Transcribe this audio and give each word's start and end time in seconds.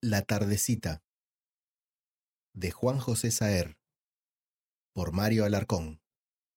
La 0.00 0.22
tardecita 0.22 1.02
de 2.52 2.70
Juan 2.70 3.00
José 3.00 3.32
Saer 3.32 3.76
por 4.92 5.10
Mario 5.10 5.44
Alarcón. 5.44 6.00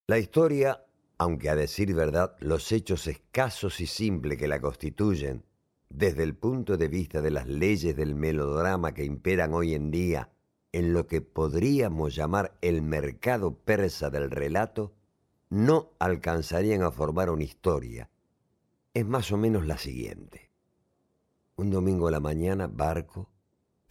La 0.05 0.19
historia, 0.19 0.85
aunque 1.17 1.49
a 1.49 1.55
decir 1.55 1.96
verdad 1.96 2.35
los 2.39 2.71
hechos 2.71 3.07
escasos 3.07 3.81
y 3.81 3.88
simples 3.88 4.38
que 4.38 4.47
la 4.47 4.62
constituyen, 4.62 5.43
desde 5.89 6.21
el 6.21 6.35
punto 6.35 6.77
de 6.77 6.88
vista 6.88 7.23
de 7.23 7.31
las 7.31 7.47
leyes 7.47 7.96
del 7.96 8.13
melodrama 8.13 8.93
que 8.93 9.05
imperan 9.05 9.55
hoy 9.55 9.73
en 9.73 9.89
día 9.89 10.30
en 10.71 10.94
lo 10.94 11.08
que 11.08 11.21
podríamos 11.21 12.14
llamar 12.14 12.55
el 12.62 12.84
mercado 12.84 13.55
persa 13.55 14.12
del 14.12 14.30
relato, 14.30 14.94
no 15.50 15.94
alcanzarían 15.98 16.84
a 16.84 16.92
formar 16.92 17.32
una 17.32 17.44
historia. 17.44 18.08
Es 18.94 19.04
más 19.08 19.32
o 19.32 19.38
menos 19.38 19.66
la 19.66 19.80
siguiente. 19.80 20.52
Un 21.55 21.71
domingo 21.71 22.08
a 22.08 22.12
la 22.12 22.20
mañana, 22.20 22.68
Barco, 22.68 23.30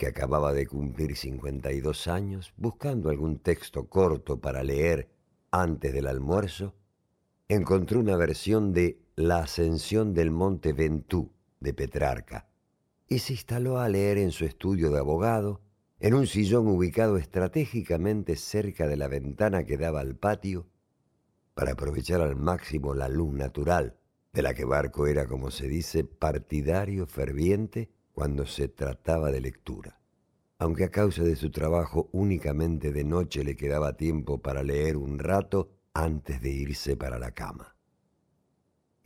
que 0.00 0.06
acababa 0.06 0.54
de 0.54 0.66
cumplir 0.66 1.14
52 1.14 2.08
años, 2.08 2.54
buscando 2.56 3.10
algún 3.10 3.38
texto 3.38 3.86
corto 3.86 4.40
para 4.40 4.64
leer 4.64 5.10
antes 5.50 5.92
del 5.92 6.06
almuerzo, 6.06 6.74
encontró 7.50 8.00
una 8.00 8.16
versión 8.16 8.72
de 8.72 8.98
La 9.14 9.40
ascensión 9.40 10.14
del 10.14 10.30
monte 10.30 10.72
Ventú 10.72 11.34
de 11.60 11.74
Petrarca 11.74 12.48
y 13.08 13.18
se 13.18 13.34
instaló 13.34 13.78
a 13.78 13.90
leer 13.90 14.16
en 14.16 14.30
su 14.30 14.46
estudio 14.46 14.90
de 14.90 15.00
abogado, 15.00 15.60
en 15.98 16.14
un 16.14 16.26
sillón 16.26 16.66
ubicado 16.68 17.18
estratégicamente 17.18 18.36
cerca 18.36 18.88
de 18.88 18.96
la 18.96 19.06
ventana 19.06 19.64
que 19.64 19.76
daba 19.76 20.00
al 20.00 20.16
patio, 20.16 20.66
para 21.52 21.72
aprovechar 21.72 22.22
al 22.22 22.36
máximo 22.36 22.94
la 22.94 23.10
luz 23.10 23.34
natural, 23.34 23.98
de 24.32 24.40
la 24.40 24.54
que 24.54 24.64
Barco 24.64 25.06
era, 25.06 25.26
como 25.26 25.50
se 25.50 25.68
dice, 25.68 26.04
partidario 26.04 27.06
ferviente 27.06 27.90
cuando 28.20 28.44
se 28.44 28.68
trataba 28.68 29.32
de 29.32 29.40
lectura. 29.40 29.98
Aunque 30.58 30.84
a 30.84 30.90
causa 30.90 31.22
de 31.22 31.36
su 31.36 31.50
trabajo 31.50 32.10
únicamente 32.12 32.92
de 32.92 33.02
noche 33.02 33.42
le 33.44 33.56
quedaba 33.56 33.96
tiempo 33.96 34.42
para 34.42 34.62
leer 34.62 34.98
un 34.98 35.18
rato 35.18 35.70
antes 35.94 36.42
de 36.42 36.50
irse 36.50 36.98
para 36.98 37.18
la 37.18 37.30
cama. 37.30 37.74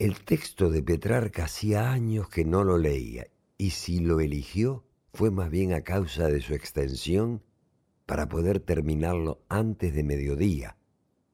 El 0.00 0.24
texto 0.24 0.68
de 0.68 0.82
Petrarca 0.82 1.44
hacía 1.44 1.92
años 1.92 2.28
que 2.28 2.44
no 2.44 2.64
lo 2.64 2.76
leía, 2.76 3.28
y 3.56 3.70
si 3.70 4.00
lo 4.00 4.18
eligió 4.18 4.84
fue 5.12 5.30
más 5.30 5.48
bien 5.48 5.74
a 5.74 5.82
causa 5.82 6.26
de 6.26 6.40
su 6.40 6.52
extensión 6.52 7.40
para 8.06 8.28
poder 8.28 8.58
terminarlo 8.58 9.44
antes 9.48 9.94
de 9.94 10.02
mediodía, 10.02 10.76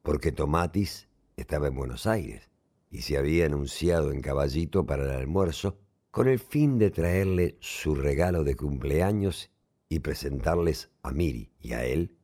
porque 0.02 0.32
Tomatis 0.32 1.08
estaba 1.38 1.68
en 1.68 1.76
Buenos 1.76 2.06
Aires 2.06 2.50
y 2.90 3.00
se 3.00 3.16
había 3.16 3.46
anunciado 3.46 4.12
en 4.12 4.20
caballito 4.20 4.84
para 4.84 5.04
el 5.04 5.12
almuerzo 5.12 5.78
con 6.10 6.28
el 6.28 6.38
fin 6.38 6.78
de 6.78 6.90
traerle 6.90 7.56
su 7.60 7.94
regalo 7.94 8.44
de 8.44 8.56
cumpleaños 8.56 9.50
y 9.88 10.00
presentarles 10.00 10.90
a 11.02 11.12
Miri 11.12 11.52
y 11.60 11.72
a 11.72 11.84
él 11.84 12.16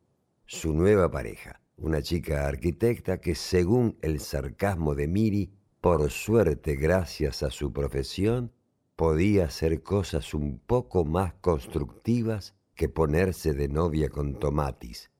su 0.46 0.72
nueva 0.72 1.10
pareja, 1.10 1.60
una 1.76 2.02
chica 2.02 2.46
arquitecta 2.46 3.20
que 3.20 3.34
según 3.34 3.98
el 4.02 4.20
sarcasmo 4.20 4.94
de 4.94 5.08
Miri, 5.08 5.52
por 5.80 6.10
suerte 6.10 6.76
gracias 6.76 7.42
a 7.42 7.50
su 7.50 7.72
profesión, 7.72 8.52
podía 8.96 9.44
hacer 9.44 9.82
cosas 9.82 10.34
un 10.34 10.58
poco 10.58 11.04
más 11.04 11.34
constructivas 11.34 12.54
que 12.74 12.88
ponerse 12.88 13.54
de 13.54 13.68
novia 13.68 14.08
con 14.08 14.38
Tomatis, 14.38 15.10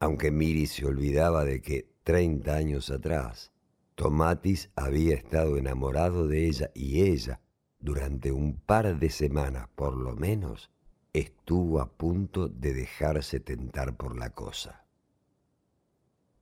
aunque 0.00 0.30
Miri 0.30 0.66
se 0.66 0.86
olvidaba 0.86 1.44
de 1.44 1.60
que 1.60 1.90
treinta 2.02 2.56
años 2.56 2.90
atrás 2.90 3.52
Tomatis 3.94 4.70
había 4.76 5.14
estado 5.14 5.58
enamorado 5.58 6.26
de 6.26 6.46
ella 6.46 6.70
y 6.74 7.02
ella, 7.02 7.40
durante 7.80 8.30
un 8.30 8.60
par 8.60 8.98
de 8.98 9.10
semanas 9.10 9.68
por 9.74 9.96
lo 9.96 10.14
menos, 10.14 10.70
estuvo 11.12 11.80
a 11.80 11.90
punto 11.90 12.48
de 12.48 12.74
dejarse 12.74 13.40
tentar 13.40 13.96
por 13.96 14.16
la 14.16 14.30
cosa. 14.30 14.84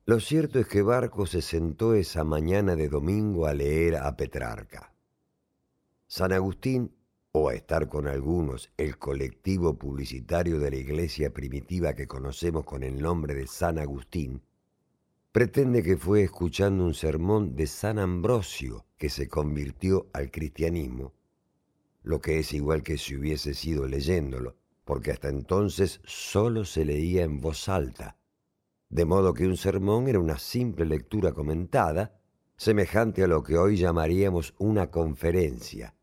Lo 0.05 0.19
cierto 0.19 0.59
es 0.59 0.67
que 0.67 0.81
Barco 0.81 1.25
se 1.27 1.41
sentó 1.41 1.93
esa 1.93 2.23
mañana 2.23 2.75
de 2.75 2.89
domingo 2.89 3.45
a 3.45 3.53
leer 3.53 3.95
a 3.95 4.15
Petrarca. 4.17 4.93
San 6.07 6.33
Agustín, 6.33 6.91
o 7.31 7.49
a 7.49 7.53
estar 7.53 7.87
con 7.89 8.07
algunos, 8.07 8.71
el 8.77 8.97
colectivo 8.97 9.77
publicitario 9.77 10.59
de 10.59 10.71
la 10.71 10.77
iglesia 10.77 11.31
primitiva 11.31 11.93
que 11.93 12.07
conocemos 12.07 12.65
con 12.65 12.81
el 12.81 12.99
nombre 12.99 13.35
de 13.35 13.45
San 13.45 13.77
Agustín, 13.77 14.41
pretende 15.31 15.83
que 15.83 15.95
fue 15.95 16.23
escuchando 16.23 16.83
un 16.83 16.95
sermón 16.95 17.55
de 17.55 17.67
San 17.67 17.99
Ambrosio 17.99 18.85
que 18.97 19.09
se 19.09 19.27
convirtió 19.27 20.07
al 20.11 20.31
cristianismo, 20.31 21.13
lo 22.03 22.21
que 22.21 22.39
es 22.39 22.53
igual 22.53 22.83
que 22.83 22.97
si 22.97 23.15
hubiese 23.15 23.53
sido 23.53 23.87
leyéndolo, 23.87 24.55
porque 24.85 25.11
hasta 25.11 25.29
entonces 25.29 26.01
solo 26.05 26.65
se 26.65 26.85
leía 26.85 27.23
en 27.23 27.41
voz 27.41 27.69
alta, 27.69 28.17
de 28.89 29.05
modo 29.05 29.33
que 29.33 29.45
un 29.45 29.57
sermón 29.57 30.07
era 30.07 30.19
una 30.19 30.39
simple 30.39 30.85
lectura 30.85 31.31
comentada, 31.31 32.19
semejante 32.57 33.23
a 33.23 33.27
lo 33.27 33.43
que 33.43 33.57
hoy 33.57 33.77
llamaríamos 33.77 34.55
una 34.57 34.89
conferencia, 34.89 35.95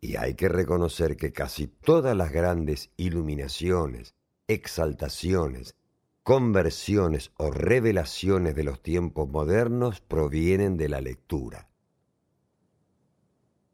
y 0.00 0.16
hay 0.16 0.34
que 0.34 0.48
reconocer 0.48 1.16
que 1.16 1.32
casi 1.32 1.66
todas 1.66 2.16
las 2.16 2.32
grandes 2.32 2.90
iluminaciones, 2.96 4.14
exaltaciones, 4.46 5.76
conversiones 6.22 7.32
o 7.36 7.50
revelaciones 7.50 8.54
de 8.54 8.64
los 8.64 8.82
tiempos 8.82 9.28
modernos 9.28 10.00
provienen 10.00 10.76
de 10.76 10.88
la 10.88 11.00
lectura. 11.00 11.68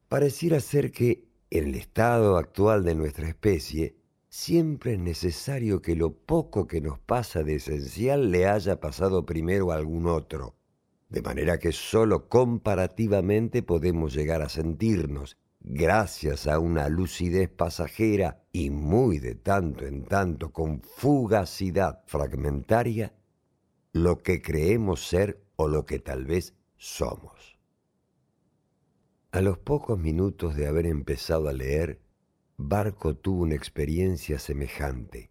Pareciera 0.09 0.61
ser 0.61 0.93
que 0.93 1.34
en 1.59 1.69
el 1.69 1.77
estado 1.77 2.37
actual 2.37 2.83
de 2.83 2.97
nuestra 2.97 3.29
especie 3.29 3.95
siempre 4.29 4.95
es 4.95 4.99
necesario 4.99 5.81
que 5.81 5.95
lo 5.95 6.13
poco 6.13 6.67
que 6.67 6.81
nos 6.81 6.99
pasa 6.99 7.45
de 7.45 7.55
esencial 7.55 8.33
le 8.33 8.49
haya 8.49 8.81
pasado 8.81 9.25
primero 9.25 9.71
a 9.71 9.77
algún 9.77 10.09
otro, 10.09 10.57
de 11.09 11.23
manera 11.23 11.61
que 11.61 11.71
sólo 11.71 12.29
comparativamente 12.29 13.63
podemos 13.63 14.13
llegar 14.15 14.43
a 14.43 14.49
sentirnos 14.49 15.37
gracias 15.61 16.49
a 16.49 16.59
una 16.59 16.89
lucidez 16.89 17.49
pasajera 17.51 18.43
y 18.51 18.71
muy 18.71 19.21
de 19.21 19.37
tanto 19.37 19.87
en 19.87 20.05
tanto 20.07 20.51
con 20.51 20.83
fugacidad 20.83 22.03
fragmentaria, 22.07 23.15
lo 23.93 24.25
que 24.25 24.43
creemos 24.43 25.07
ser 25.07 25.41
o 25.55 25.69
lo 25.69 25.87
que 25.87 26.01
tal 26.01 26.25
vez 26.25 26.55
somos. 26.77 27.54
A 29.35 29.41
los 29.41 29.59
pocos 29.59 29.99
minutos 29.99 30.55
de 30.55 30.69
haber 30.69 30.87
empezado 30.87 31.49
a 31.49 31.53
leer, 31.53 31.99
Barco 32.57 33.17
tuvo 33.17 33.43
una 33.43 33.57
experiencia 33.57 34.39
semejante, 34.39 35.29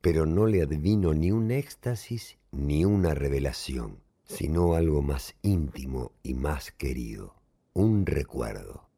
pero 0.00 0.24
no 0.24 0.46
le 0.46 0.62
advino 0.62 1.14
ni 1.14 1.32
un 1.32 1.50
éxtasis 1.50 2.38
ni 2.52 2.84
una 2.84 3.12
revelación, 3.12 4.04
sino 4.22 4.74
algo 4.74 5.02
más 5.02 5.34
íntimo 5.42 6.12
y 6.22 6.34
más 6.34 6.70
querido, 6.70 7.34
un 7.72 8.06
recuerdo. 8.06 8.88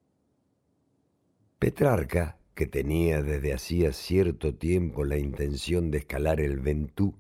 Petrarca, 1.58 2.36
que 2.54 2.66
tenía 2.66 3.22
desde 3.22 3.54
hacía 3.54 3.94
cierto 3.94 4.54
tiempo 4.54 5.06
la 5.06 5.16
intención 5.16 5.90
de 5.90 5.96
escalar 5.96 6.40
el 6.40 6.60
Ventú, 6.60 7.14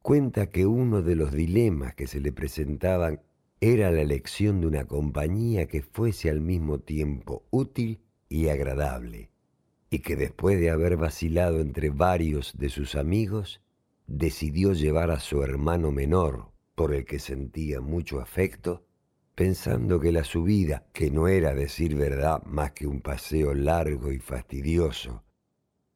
cuenta 0.00 0.46
que 0.48 0.64
uno 0.64 1.02
de 1.02 1.16
los 1.16 1.32
dilemas 1.32 1.94
que 1.94 2.06
se 2.06 2.18
le 2.18 2.32
presentaban 2.32 3.20
era 3.60 3.90
la 3.90 4.00
elección 4.00 4.62
de 4.62 4.66
una 4.66 4.86
compañía 4.86 5.66
que 5.66 5.82
fuese 5.82 6.30
al 6.30 6.40
mismo 6.40 6.78
tiempo 6.78 7.44
útil 7.50 8.00
y 8.28 8.48
agradable, 8.48 9.30
y 9.90 9.98
que 9.98 10.16
después 10.16 10.58
de 10.58 10.70
haber 10.70 10.96
vacilado 10.96 11.60
entre 11.60 11.90
varios 11.90 12.56
de 12.56 12.70
sus 12.70 12.94
amigos, 12.94 13.60
decidió 14.06 14.72
llevar 14.72 15.10
a 15.10 15.20
su 15.20 15.42
hermano 15.42 15.92
menor, 15.92 16.50
por 16.74 16.94
el 16.94 17.04
que 17.04 17.18
sentía 17.18 17.82
mucho 17.82 18.20
afecto, 18.20 18.86
pensando 19.34 20.00
que 20.00 20.12
la 20.12 20.24
subida, 20.24 20.86
que 20.94 21.10
no 21.10 21.28
era 21.28 21.54
decir 21.54 21.94
verdad 21.94 22.42
más 22.44 22.72
que 22.72 22.86
un 22.86 23.02
paseo 23.02 23.52
largo 23.52 24.10
y 24.10 24.18
fastidioso, 24.18 25.22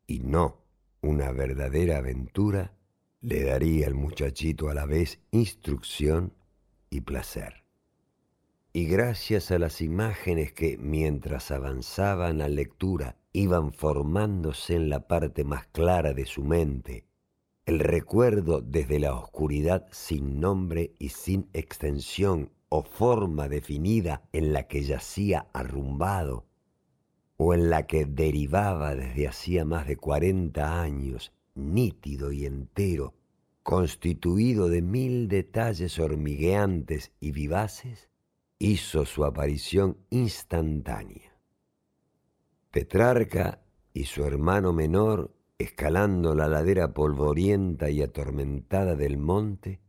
y 0.06 0.20
no 0.20 0.60
una 1.00 1.32
verdadera 1.32 1.98
aventura, 1.98 2.74
le 3.20 3.42
daría 3.42 3.86
al 3.86 3.94
muchachito 3.94 4.68
a 4.68 4.74
la 4.74 4.84
vez 4.84 5.20
instrucción 5.30 6.32
y 6.94 7.00
placer. 7.00 7.64
Y 8.72 8.86
gracias 8.86 9.50
a 9.50 9.58
las 9.58 9.80
imágenes 9.80 10.52
que, 10.52 10.76
mientras 10.78 11.50
avanzaban 11.50 12.38
la 12.38 12.48
lectura, 12.48 13.16
iban 13.32 13.72
formándose 13.72 14.76
en 14.76 14.88
la 14.88 15.06
parte 15.06 15.44
más 15.44 15.66
clara 15.68 16.12
de 16.12 16.26
su 16.26 16.42
mente, 16.42 17.04
el 17.66 17.80
recuerdo 17.80 18.60
desde 18.60 18.98
la 18.98 19.14
oscuridad 19.14 19.86
sin 19.90 20.40
nombre 20.40 20.92
y 20.98 21.10
sin 21.10 21.48
extensión 21.52 22.50
o 22.68 22.82
forma 22.82 23.48
definida 23.48 24.22
en 24.32 24.52
la 24.52 24.66
que 24.68 24.82
yacía 24.82 25.46
arrumbado 25.52 26.46
o 27.36 27.54
en 27.54 27.70
la 27.70 27.86
que 27.86 28.04
derivaba 28.06 28.94
desde 28.94 29.28
hacía 29.28 29.64
más 29.64 29.86
de 29.86 29.96
cuarenta 29.96 30.80
años, 30.80 31.32
nítido 31.54 32.32
y 32.32 32.46
entero, 32.46 33.14
constituido 33.64 34.68
de 34.68 34.82
mil 34.82 35.26
detalles 35.26 35.98
hormigueantes 35.98 37.12
y 37.18 37.32
vivaces, 37.32 38.10
hizo 38.58 39.06
su 39.06 39.24
aparición 39.24 39.96
instantánea. 40.10 41.34
Petrarca 42.70 43.62
y 43.94 44.04
su 44.04 44.22
hermano 44.24 44.74
menor, 44.74 45.34
escalando 45.56 46.34
la 46.34 46.46
ladera 46.46 46.92
polvorienta 46.92 47.88
y 47.88 48.02
atormentada 48.02 48.96
del 48.96 49.16
monte, 49.16 49.80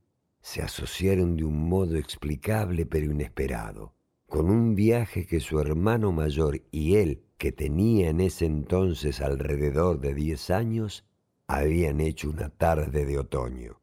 se 0.41 0.61
asociaron 0.61 1.35
de 1.35 1.43
un 1.43 1.67
modo 1.67 1.97
explicable 1.97 2.85
pero 2.85 3.11
inesperado, 3.11 3.93
con 4.27 4.49
un 4.49 4.75
viaje 4.75 5.27
que 5.27 5.41
su 5.41 5.59
hermano 5.59 6.13
mayor 6.13 6.61
y 6.71 6.95
él, 6.95 7.25
que 7.37 7.51
tenía 7.51 8.09
en 8.09 8.21
ese 8.21 8.45
entonces 8.45 9.19
alrededor 9.19 9.99
de 9.99 10.13
diez 10.13 10.49
años, 10.49 11.03
habían 11.47 11.99
hecho 11.99 12.29
una 12.29 12.49
tarde 12.49 13.05
de 13.05 13.19
otoño. 13.19 13.79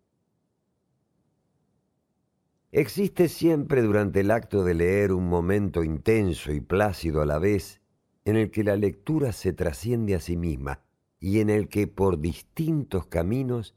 Existe 2.70 3.28
siempre 3.28 3.82
durante 3.82 4.20
el 4.20 4.30
acto 4.30 4.64
de 4.64 4.74
leer 4.74 5.12
un 5.12 5.28
momento 5.28 5.84
intenso 5.84 6.52
y 6.52 6.60
plácido 6.60 7.20
a 7.20 7.26
la 7.26 7.38
vez 7.38 7.82
en 8.24 8.36
el 8.36 8.50
que 8.50 8.64
la 8.64 8.76
lectura 8.76 9.32
se 9.32 9.52
trasciende 9.52 10.14
a 10.14 10.20
sí 10.20 10.36
misma 10.36 10.80
y 11.20 11.40
en 11.40 11.50
el 11.50 11.68
que 11.68 11.86
por 11.86 12.18
distintos 12.18 13.06
caminos 13.06 13.76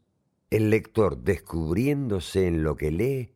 el 0.50 0.70
lector, 0.70 1.18
descubriéndose 1.18 2.48
en 2.48 2.64
lo 2.64 2.76
que 2.76 2.92
lee, 2.92 3.36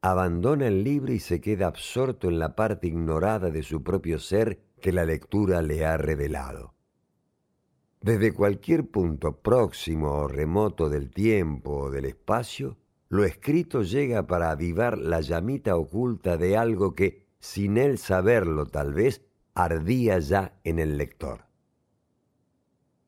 abandona 0.00 0.66
el 0.66 0.82
libro 0.82 1.12
y 1.12 1.20
se 1.20 1.40
queda 1.40 1.68
absorto 1.68 2.28
en 2.28 2.38
la 2.38 2.56
parte 2.56 2.88
ignorada 2.88 3.50
de 3.50 3.62
su 3.62 3.82
propio 3.82 4.18
ser 4.18 4.60
que 4.80 4.92
la 4.92 5.04
lectura 5.04 5.62
le 5.62 5.84
ha 5.84 5.96
revelado. 5.96 6.75
Desde 8.00 8.32
cualquier 8.32 8.86
punto 8.86 9.40
próximo 9.40 10.12
o 10.12 10.28
remoto 10.28 10.88
del 10.88 11.10
tiempo 11.10 11.72
o 11.72 11.90
del 11.90 12.04
espacio, 12.04 12.76
lo 13.08 13.24
escrito 13.24 13.82
llega 13.82 14.26
para 14.26 14.50
avivar 14.50 14.98
la 14.98 15.20
llamita 15.20 15.76
oculta 15.76 16.36
de 16.36 16.56
algo 16.56 16.94
que, 16.94 17.26
sin 17.38 17.78
él 17.78 17.98
saberlo 17.98 18.66
tal 18.66 18.94
vez, 18.94 19.22
ardía 19.54 20.18
ya 20.18 20.58
en 20.64 20.78
el 20.78 20.98
lector. 20.98 21.46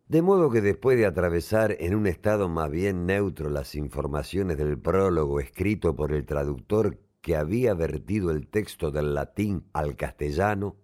De 0.09 0.23
modo 0.23 0.51
que 0.51 0.63
después 0.63 0.97
de 0.97 1.05
atravesar 1.05 1.77
en 1.81 1.95
un 1.95 2.07
estado 2.07 2.49
más 2.49 2.71
bien 2.71 3.05
neutro 3.05 3.51
las 3.51 3.75
informaciones 3.75 4.57
del 4.57 4.79
prólogo 4.79 5.39
escrito 5.39 5.95
por 5.95 6.13
el 6.13 6.25
traductor 6.25 6.99
que 7.21 7.37
había 7.37 7.75
vertido 7.75 8.31
el 8.31 8.47
texto 8.47 8.91
del 8.91 9.13
latín 9.13 9.65
al 9.75 9.97
castellano, 9.97 10.77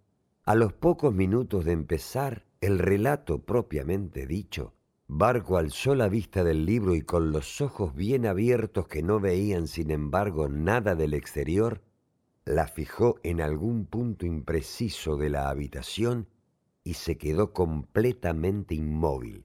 a 0.45 0.55
los 0.55 0.75
pocos 0.75 1.15
minutos 1.15 1.65
de 1.65 1.73
empezar 1.73 2.45
el 2.65 2.79
relato 2.79 3.43
propiamente 3.43 4.27
dicho, 4.27 4.73
Barco 5.07 5.59
alzó 5.59 5.95
la 5.95 6.09
vista 6.09 6.43
del 6.45 6.65
libro 6.65 6.95
y 6.95 7.03
con 7.03 7.31
los 7.31 7.61
ojos 7.61 7.95
bien 7.95 8.25
abiertos 8.25 8.89
que 8.89 9.03
no 9.03 9.21
veían 9.21 9.69
sin 9.69 9.91
embargo 9.91 10.49
nada 10.49 10.95
del 10.95 11.13
exterior, 11.13 11.83
la 12.47 12.67
fijó 12.67 13.17
en 13.23 13.43
algún 13.43 13.85
punto 13.85 14.25
impreciso 14.25 15.19
de 15.19 15.29
la 15.29 15.51
habitación 15.51 16.27
y 16.83 16.95
se 16.95 17.19
quedó 17.19 17.53
completamente 17.53 18.75
inmóvil, 18.75 19.45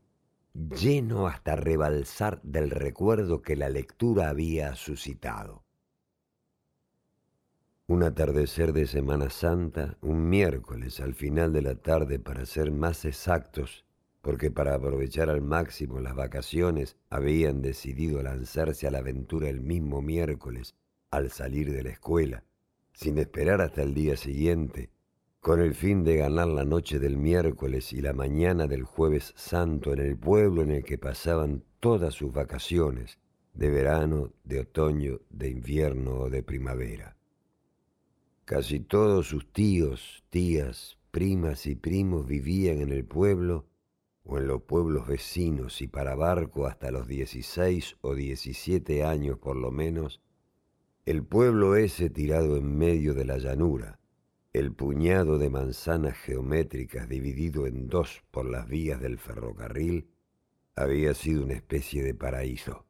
lleno 0.53 1.27
hasta 1.27 1.57
rebalsar 1.57 2.41
del 2.41 2.69
recuerdo 2.69 3.41
que 3.41 3.57
la 3.57 3.67
lectura 3.67 4.29
había 4.29 4.75
suscitado. 4.75 5.65
Un 7.89 8.03
atardecer 8.03 8.71
de 8.71 8.85
Semana 8.85 9.31
Santa, 9.31 9.97
un 10.01 10.29
miércoles 10.29 10.99
al 10.99 11.15
final 11.15 11.51
de 11.53 11.63
la 11.63 11.73
tarde 11.73 12.19
para 12.19 12.45
ser 12.45 12.71
más 12.71 13.03
exactos, 13.03 13.83
porque 14.21 14.51
para 14.51 14.75
aprovechar 14.75 15.27
al 15.31 15.41
máximo 15.41 15.99
las 15.99 16.13
vacaciones 16.13 16.97
habían 17.09 17.63
decidido 17.63 18.21
lanzarse 18.21 18.85
a 18.85 18.91
la 18.91 18.99
aventura 18.99 19.49
el 19.49 19.61
mismo 19.61 20.03
miércoles 20.03 20.75
al 21.09 21.31
salir 21.31 21.73
de 21.73 21.81
la 21.81 21.89
escuela, 21.89 22.43
sin 22.93 23.17
esperar 23.17 23.59
hasta 23.59 23.81
el 23.81 23.95
día 23.95 24.17
siguiente, 24.17 24.91
con 25.39 25.59
el 25.59 25.73
fin 25.73 26.03
de 26.03 26.17
ganar 26.17 26.47
la 26.47 26.65
noche 26.65 26.99
del 26.99 27.17
miércoles 27.17 27.91
y 27.91 28.01
la 28.01 28.13
mañana 28.13 28.67
del 28.67 28.83
jueves 28.83 29.33
santo 29.35 29.93
en 29.93 29.99
el 30.01 30.15
pueblo 30.15 30.61
en 30.61 30.69
el 30.69 30.83
que 30.83 30.99
pasaban 30.99 31.63
todas 31.79 32.13
sus 32.13 32.31
vacaciones, 32.31 33.17
de 33.55 33.71
verano, 33.71 34.31
de 34.43 34.59
otoño, 34.59 35.21
de 35.31 35.49
invierno 35.49 36.19
o 36.19 36.29
de 36.29 36.43
primavera. 36.43 37.15
Casi 38.49 38.79
todos 38.79 39.27
sus 39.27 39.53
tíos, 39.53 40.23
tías, 40.31 40.97
primas 41.11 41.67
y 41.67 41.75
primos 41.75 42.25
vivían 42.25 42.81
en 42.81 42.89
el 42.89 43.05
pueblo 43.05 43.67
o 44.23 44.39
en 44.39 44.47
los 44.47 44.63
pueblos 44.63 45.05
vecinos 45.05 45.83
y 45.83 45.87
para 45.87 46.15
barco 46.15 46.65
hasta 46.65 46.89
los 46.89 47.07
16 47.07 47.97
o 48.01 48.15
17 48.15 49.03
años 49.03 49.37
por 49.37 49.55
lo 49.55 49.69
menos, 49.69 50.19
el 51.05 51.23
pueblo 51.23 51.75
ese 51.75 52.09
tirado 52.09 52.57
en 52.57 52.75
medio 52.75 53.13
de 53.13 53.25
la 53.25 53.37
llanura, 53.37 53.99
el 54.51 54.73
puñado 54.73 55.37
de 55.37 55.51
manzanas 55.51 56.17
geométricas 56.17 57.07
dividido 57.07 57.67
en 57.67 57.87
dos 57.87 58.23
por 58.31 58.49
las 58.49 58.67
vías 58.67 58.99
del 58.99 59.19
ferrocarril, 59.19 60.07
había 60.75 61.13
sido 61.13 61.43
una 61.43 61.53
especie 61.53 62.01
de 62.01 62.15
paraíso. 62.15 62.88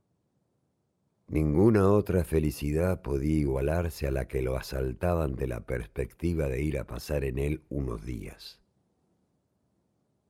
Ninguna 1.30 1.88
otra 1.92 2.24
felicidad 2.24 3.04
podía 3.04 3.38
igualarse 3.38 4.08
a 4.08 4.12
la 4.12 4.28
que 4.28 4.42
lo 4.42 4.58
asaltaba 4.58 5.26
ante 5.26 5.46
la 5.46 5.64
perspectiva 5.64 6.48
de 6.48 6.64
ir 6.64 6.80
a 6.80 6.88
pasar 6.88 7.24
en 7.24 7.38
él 7.38 7.62
unos 7.70 8.04
días. 8.04 8.60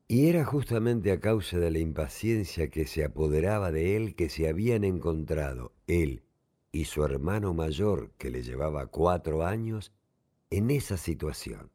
Y 0.10 0.28
era 0.28 0.44
justamente 0.44 1.14
a 1.14 1.22
causa 1.22 1.58
de 1.58 1.72
la 1.72 1.80
impaciencia 1.80 2.70
que 2.70 2.86
se 2.86 3.06
apoderaba 3.06 3.72
de 3.72 3.96
él 3.96 4.14
que 4.14 4.28
se 4.28 4.50
habían 4.50 4.84
encontrado 4.84 5.72
él 5.88 6.24
y 6.74 6.84
su 6.84 7.06
hermano 7.06 7.54
mayor, 7.54 8.12
que 8.18 8.30
le 8.30 8.44
llevaba 8.44 8.88
cuatro 8.88 9.46
años, 9.46 9.94
en 10.50 10.70
esa 10.70 10.98
situación. 10.98 11.72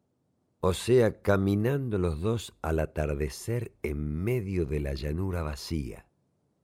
O 0.59 0.73
sea, 0.73 1.21
caminando 1.23 1.97
los 1.97 2.21
dos 2.21 2.53
al 2.61 2.77
atardecer 2.77 3.73
en 3.81 4.23
medio 4.23 4.65
de 4.65 4.81
la 4.81 4.93
llanura 4.93 5.41
vacía, 5.41 6.05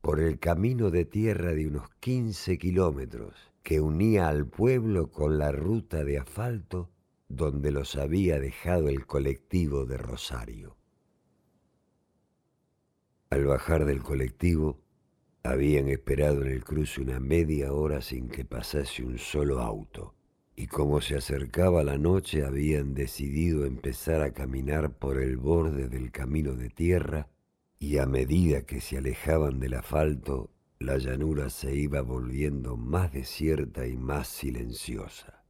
por 0.02 0.20
el 0.20 0.40
camino 0.40 0.90
de 0.90 1.06
tierra 1.06 1.54
de 1.54 1.68
unos 1.68 1.90
quince 2.00 2.58
kilómetros 2.58 3.36
que 3.64 3.80
unía 3.80 4.28
al 4.28 4.48
pueblo 4.48 5.12
con 5.12 5.38
la 5.38 5.52
ruta 5.52 6.04
de 6.04 6.18
asfalto 6.18 6.90
donde 7.30 7.72
los 7.72 7.96
había 7.96 8.40
dejado 8.40 8.90
el 8.90 9.06
colectivo 9.06 9.86
de 9.86 9.98
Rosario. 9.98 10.76
Al 13.30 13.46
bajar 13.46 13.86
del 13.86 14.02
colectivo, 14.02 14.82
habían 15.44 15.88
esperado 15.88 16.42
en 16.42 16.52
el 16.52 16.64
cruce 16.64 17.02
una 17.02 17.20
media 17.20 17.72
hora 17.72 18.02
sin 18.02 18.28
que 18.28 18.44
pasase 18.44 19.04
un 19.04 19.18
solo 19.18 19.62
auto, 19.62 20.14
y 20.56 20.68
como 20.68 21.00
se 21.00 21.16
acercaba 21.16 21.84
la 21.84 21.98
noche 21.98 22.44
habían 22.44 22.94
decidido 22.94 23.66
empezar 23.66 24.22
a 24.22 24.34
caminar 24.34 24.98
por 24.98 25.18
el 25.18 25.38
borde 25.38 25.88
del 25.88 26.12
camino 26.12 26.56
de 26.56 26.70
tierra, 26.70 27.30
y 27.82 27.98
a 27.98 28.06
medida 28.06 28.62
que 28.62 28.80
se 28.80 29.00
alejaban 29.00 29.60
del 29.60 29.74
asfalto, 29.74 30.52
la 30.78 31.00
llanura 31.00 31.50
se 31.50 31.76
iba 31.76 32.02
volviendo 32.02 32.78
más 32.78 33.12
desierta 33.12 33.88
y 33.88 33.98
más 33.98 34.28
silenciosa. 34.28 35.44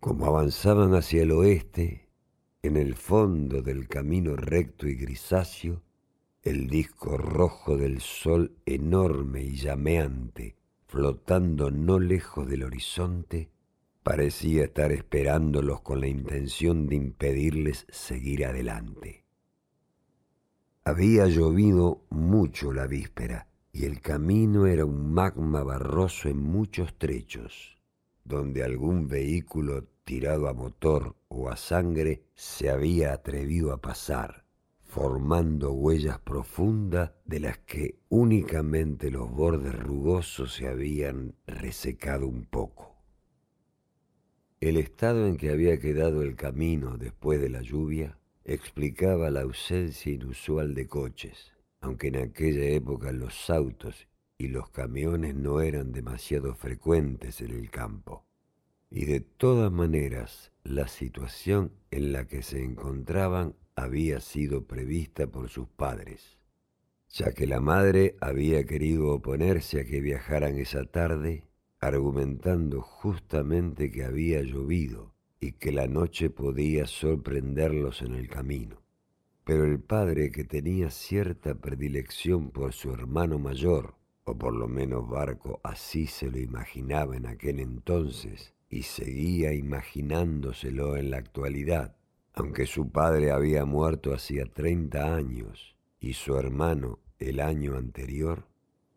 Como 0.00 0.26
avanzaban 0.26 0.96
hacia 0.96 1.22
el 1.22 1.30
oeste, 1.30 2.08
en 2.64 2.76
el 2.76 2.96
fondo 2.96 3.62
del 3.62 3.86
camino 3.86 4.34
recto 4.34 4.88
y 4.88 4.96
grisáceo, 4.96 5.80
el 6.42 6.66
disco 6.66 7.16
rojo 7.16 7.76
del 7.76 8.00
sol 8.00 8.56
enorme 8.66 9.44
y 9.44 9.54
llameante, 9.58 10.56
flotando 10.88 11.70
no 11.70 12.00
lejos 12.00 12.48
del 12.48 12.64
horizonte, 12.64 13.48
parecía 14.02 14.64
estar 14.64 14.90
esperándolos 14.90 15.82
con 15.82 16.00
la 16.00 16.08
intención 16.08 16.88
de 16.88 16.96
impedirles 16.96 17.86
seguir 17.90 18.44
adelante. 18.44 19.19
Había 20.84 21.26
llovido 21.26 22.04
mucho 22.10 22.72
la 22.72 22.86
víspera 22.86 23.48
y 23.72 23.84
el 23.84 24.00
camino 24.00 24.66
era 24.66 24.84
un 24.84 25.12
magma 25.12 25.62
barroso 25.62 26.28
en 26.28 26.38
muchos 26.38 26.98
trechos, 26.98 27.78
donde 28.24 28.64
algún 28.64 29.06
vehículo 29.08 29.84
tirado 30.04 30.48
a 30.48 30.54
motor 30.54 31.16
o 31.28 31.48
a 31.48 31.56
sangre 31.56 32.24
se 32.34 32.70
había 32.70 33.12
atrevido 33.12 33.72
a 33.72 33.80
pasar 33.80 34.44
formando 34.90 35.70
huellas 35.70 36.18
profundas 36.18 37.12
de 37.24 37.38
las 37.38 37.58
que 37.58 38.00
únicamente 38.08 39.12
los 39.12 39.30
bordes 39.30 39.78
rugosos 39.78 40.54
se 40.54 40.66
habían 40.66 41.36
resecado 41.46 42.26
un 42.26 42.44
poco. 42.44 42.96
El 44.60 44.76
estado 44.76 45.28
en 45.28 45.36
que 45.36 45.50
había 45.50 45.78
quedado 45.78 46.22
el 46.22 46.34
camino 46.34 46.98
después 46.98 47.40
de 47.40 47.50
la 47.50 47.62
lluvia 47.62 48.18
explicaba 48.52 49.30
la 49.30 49.42
ausencia 49.42 50.12
inusual 50.12 50.74
de 50.74 50.88
coches, 50.88 51.52
aunque 51.80 52.08
en 52.08 52.16
aquella 52.16 52.64
época 52.64 53.12
los 53.12 53.48
autos 53.48 54.08
y 54.38 54.48
los 54.48 54.70
camiones 54.70 55.36
no 55.36 55.60
eran 55.60 55.92
demasiado 55.92 56.56
frecuentes 56.56 57.40
en 57.42 57.52
el 57.52 57.70
campo. 57.70 58.26
Y 58.90 59.04
de 59.04 59.20
todas 59.20 59.70
maneras, 59.70 60.50
la 60.64 60.88
situación 60.88 61.70
en 61.92 62.12
la 62.12 62.26
que 62.26 62.42
se 62.42 62.64
encontraban 62.64 63.54
había 63.76 64.18
sido 64.18 64.66
prevista 64.66 65.28
por 65.28 65.48
sus 65.48 65.68
padres, 65.68 66.36
ya 67.08 67.30
que 67.30 67.46
la 67.46 67.60
madre 67.60 68.16
había 68.20 68.64
querido 68.64 69.12
oponerse 69.12 69.80
a 69.80 69.84
que 69.84 70.00
viajaran 70.00 70.58
esa 70.58 70.84
tarde, 70.86 71.44
argumentando 71.78 72.82
justamente 72.82 73.92
que 73.92 74.02
había 74.02 74.42
llovido 74.42 75.14
y 75.40 75.52
que 75.52 75.72
la 75.72 75.86
noche 75.88 76.30
podía 76.30 76.86
sorprenderlos 76.86 78.02
en 78.02 78.14
el 78.14 78.28
camino. 78.28 78.76
pero 79.44 79.64
el 79.64 79.80
padre, 79.80 80.30
que 80.30 80.44
tenía 80.44 80.90
cierta 80.90 81.54
predilección 81.56 82.50
por 82.50 82.72
su 82.72 82.92
hermano 82.92 83.38
mayor, 83.38 83.96
o 84.24 84.38
por 84.38 84.54
lo 84.54 84.68
menos 84.68 85.08
Barco 85.08 85.60
así 85.64 86.06
se 86.06 86.30
lo 86.30 86.38
imaginaba 86.38 87.16
en 87.16 87.26
aquel 87.26 87.58
entonces, 87.58 88.54
y 88.68 88.82
seguía 88.82 89.52
imaginándoselo 89.52 90.96
en 90.96 91.10
la 91.10 91.16
actualidad, 91.16 91.96
aunque 92.32 92.66
su 92.66 92.90
padre 92.90 93.32
había 93.32 93.64
muerto 93.64 94.14
hacía 94.14 94.44
treinta 94.46 95.16
años 95.16 95.74
y 95.98 96.12
su 96.12 96.36
hermano 96.36 97.00
el 97.18 97.40
año 97.40 97.76
anterior, 97.76 98.46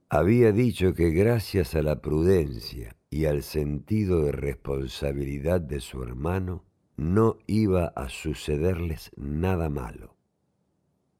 había 0.10 0.52
dicho 0.52 0.94
que 0.94 1.10
gracias 1.10 1.74
a 1.74 1.82
la 1.82 2.00
prudencia 2.02 2.96
y 3.14 3.28
al 3.28 3.44
sentido 3.44 4.24
de 4.24 4.32
responsabilidad 4.32 5.62
de 5.62 5.82
su 5.82 6.02
hermano, 6.02 6.64
no 6.98 7.38
iba 7.46 7.86
a 7.96 8.10
sucederles 8.10 9.12
nada 9.16 9.70
malo. 9.70 10.16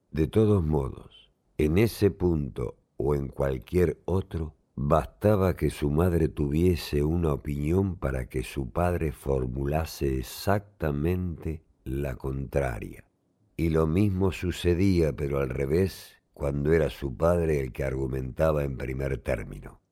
De 0.10 0.26
todos 0.26 0.64
modos, 0.64 1.30
en 1.60 1.78
ese 1.78 2.10
punto 2.10 2.78
o 2.98 3.14
en 3.14 3.28
cualquier 3.28 4.02
otro, 4.06 4.56
bastaba 4.74 5.56
que 5.56 5.70
su 5.70 5.92
madre 5.92 6.30
tuviese 6.30 7.04
una 7.04 7.32
opinión 7.32 7.96
para 7.96 8.26
que 8.26 8.44
su 8.44 8.72
padre 8.72 9.12
formulase 9.12 10.18
exactamente 10.18 11.62
la 11.84 12.16
contraria. 12.16 13.06
Y 13.56 13.70
lo 13.70 13.86
mismo 13.86 14.32
sucedía, 14.32 15.14
pero 15.14 15.38
al 15.38 15.50
revés, 15.50 16.16
cuando 16.34 16.74
era 16.74 16.90
su 16.90 17.16
padre 17.16 17.60
el 17.60 17.72
que 17.72 17.84
argumentaba 17.84 18.64
en 18.64 18.78
primer 18.78 19.20
término. 19.20 19.83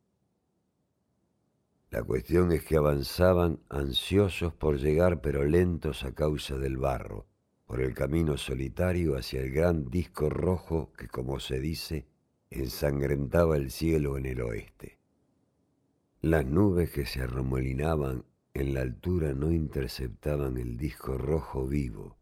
La 1.91 2.01
cuestión 2.03 2.53
es 2.53 2.63
que 2.63 2.77
avanzaban 2.77 3.60
ansiosos 3.67 4.53
por 4.53 4.79
llegar 4.79 5.19
pero 5.19 5.43
lentos 5.43 6.05
a 6.05 6.13
causa 6.13 6.57
del 6.57 6.77
barro, 6.77 7.27
por 7.65 7.81
el 7.81 7.93
camino 7.93 8.38
solitario 8.38 9.17
hacia 9.17 9.41
el 9.41 9.51
gran 9.51 9.89
disco 9.89 10.29
rojo 10.29 10.93
que, 10.98 11.10
como 11.10 11.41
se 11.41 11.60
dice, 11.60 12.07
ensangrentaba 12.50 13.57
el 13.57 13.71
cielo 13.71 14.17
en 14.17 14.25
el 14.25 14.39
oeste. 14.39 15.00
Las 16.21 16.45
nubes 16.45 16.91
que 16.91 17.05
se 17.05 17.24
arremolinaban 17.24 18.24
en 18.53 18.74
la 18.74 18.81
altura 18.81 19.33
no 19.33 19.51
interceptaban 19.51 20.57
el 20.57 20.77
disco 20.77 21.17
rojo 21.17 21.67
vivo, 21.67 22.17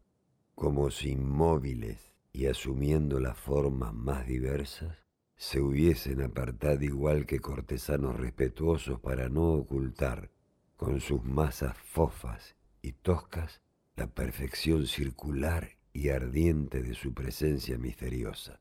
como 0.56 0.90
si 0.90 1.10
inmóviles 1.10 2.12
y 2.32 2.46
asumiendo 2.46 3.20
las 3.20 3.38
formas 3.38 3.94
más 3.94 4.26
diversas, 4.26 4.99
se 5.40 5.58
hubiesen 5.58 6.20
apartado 6.20 6.84
igual 6.84 7.24
que 7.24 7.40
cortesanos 7.40 8.20
respetuosos 8.20 9.00
para 9.00 9.30
no 9.30 9.54
ocultar 9.54 10.28
con 10.76 11.00
sus 11.00 11.24
masas 11.24 11.74
fofas 11.78 12.56
y 12.82 12.92
toscas 12.92 13.62
la 13.96 14.06
perfección 14.06 14.86
circular 14.86 15.78
y 15.94 16.10
ardiente 16.10 16.82
de 16.82 16.92
su 16.92 17.14
presencia 17.14 17.78
misteriosa. 17.78 18.60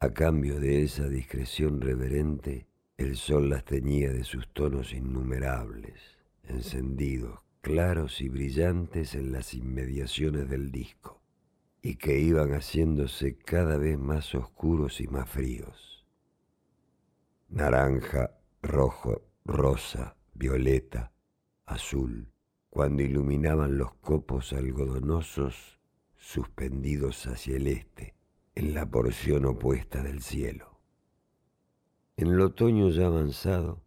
A 0.00 0.12
cambio 0.12 0.58
de 0.58 0.82
esa 0.82 1.08
discreción 1.08 1.80
reverente, 1.80 2.66
el 2.96 3.16
sol 3.16 3.48
las 3.48 3.64
teñía 3.64 4.12
de 4.12 4.24
sus 4.24 4.48
tonos 4.52 4.92
innumerables, 4.92 6.18
encendidos, 6.42 7.38
claros 7.60 8.20
y 8.20 8.28
brillantes 8.28 9.14
en 9.14 9.30
las 9.30 9.54
inmediaciones 9.54 10.50
del 10.50 10.72
disco, 10.72 11.22
y 11.86 11.96
que 11.96 12.18
iban 12.18 12.54
haciéndose 12.54 13.36
cada 13.36 13.76
vez 13.76 13.98
más 13.98 14.34
oscuros 14.34 15.02
y 15.02 15.06
más 15.06 15.28
fríos. 15.28 16.06
Naranja, 17.50 18.38
rojo, 18.62 19.20
rosa, 19.44 20.16
violeta, 20.32 21.12
azul, 21.66 22.32
cuando 22.70 23.02
iluminaban 23.02 23.76
los 23.76 23.92
copos 23.96 24.54
algodonosos 24.54 25.78
suspendidos 26.16 27.26
hacia 27.26 27.56
el 27.56 27.66
este, 27.66 28.14
en 28.54 28.72
la 28.72 28.86
porción 28.86 29.44
opuesta 29.44 30.02
del 30.02 30.22
cielo. 30.22 30.80
En 32.16 32.28
el 32.28 32.40
otoño 32.40 32.88
ya 32.88 33.08
avanzado, 33.08 33.84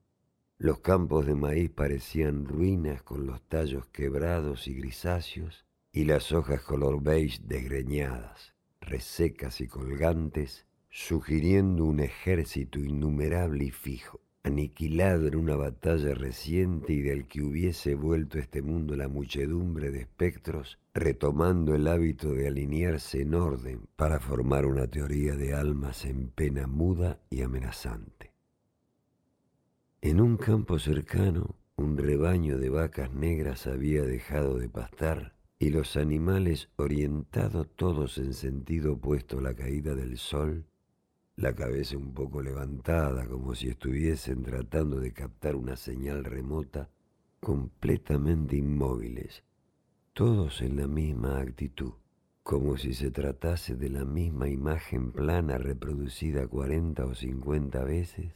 los 0.59 0.81
campos 0.81 1.25
de 1.25 1.33
maíz 1.33 1.71
parecían 1.71 2.45
ruinas 2.45 3.01
con 3.01 3.25
los 3.25 3.41
tallos 3.41 3.87
quebrados 3.87 4.67
y 4.67 4.75
grisáceos 4.75 5.66
y 5.97 6.05
las 6.05 6.31
hojas 6.31 6.61
color 6.61 7.01
beige 7.01 7.39
desgreñadas, 7.43 8.53
resecas 8.81 9.61
y 9.61 9.67
colgantes, 9.67 10.67
sugiriendo 10.91 11.85
un 11.85 12.01
ejército 12.01 12.77
innumerable 12.77 13.63
y 13.63 13.71
fijo 13.71 14.21
aniquilado 14.43 15.25
en 15.25 15.35
una 15.35 15.55
batalla 15.55 16.13
reciente 16.13 16.93
y 16.93 17.01
del 17.01 17.25
que 17.25 17.41
hubiese 17.41 17.95
vuelto 17.95 18.37
este 18.37 18.61
mundo 18.61 18.95
la 18.95 19.07
muchedumbre 19.07 19.89
de 19.89 20.01
espectros, 20.01 20.77
retomando 20.93 21.73
el 21.73 21.87
hábito 21.87 22.31
de 22.31 22.47
alinearse 22.47 23.23
en 23.23 23.33
orden 23.33 23.87
para 23.95 24.19
formar 24.19 24.67
una 24.67 24.85
teoría 24.85 25.35
de 25.35 25.55
almas 25.55 26.05
en 26.05 26.29
pena 26.29 26.67
muda 26.67 27.19
y 27.31 27.41
amenazante. 27.41 28.33
En 30.01 30.21
un 30.21 30.37
campo 30.37 30.77
cercano, 30.77 31.55
un 31.75 31.97
rebaño 31.97 32.59
de 32.59 32.69
vacas 32.69 33.11
negras 33.13 33.65
había 33.65 34.03
dejado 34.03 34.59
de 34.59 34.69
pastar 34.69 35.36
y 35.59 35.69
los 35.69 35.97
animales, 35.97 36.69
orientados 36.75 37.67
todos 37.75 38.17
en 38.17 38.33
sentido 38.33 38.93
opuesto 38.93 39.39
a 39.39 39.41
la 39.41 39.55
caída 39.55 39.95
del 39.95 40.17
sol, 40.17 40.65
la 41.35 41.53
cabeza 41.53 41.97
un 41.97 42.13
poco 42.13 42.41
levantada, 42.41 43.27
como 43.27 43.55
si 43.55 43.69
estuviesen 43.69 44.43
tratando 44.43 44.99
de 44.99 45.13
captar 45.13 45.55
una 45.55 45.75
señal 45.75 46.23
remota, 46.23 46.89
completamente 47.39 48.55
inmóviles, 48.55 49.43
todos 50.13 50.61
en 50.61 50.77
la 50.77 50.87
misma 50.87 51.39
actitud, 51.39 51.93
como 52.43 52.77
si 52.77 52.93
se 52.93 53.11
tratase 53.11 53.75
de 53.75 53.89
la 53.89 54.05
misma 54.05 54.49
imagen 54.49 55.11
plana 55.11 55.57
reproducida 55.57 56.47
cuarenta 56.47 57.05
o 57.05 57.13
cincuenta 57.13 57.83
veces, 57.83 58.33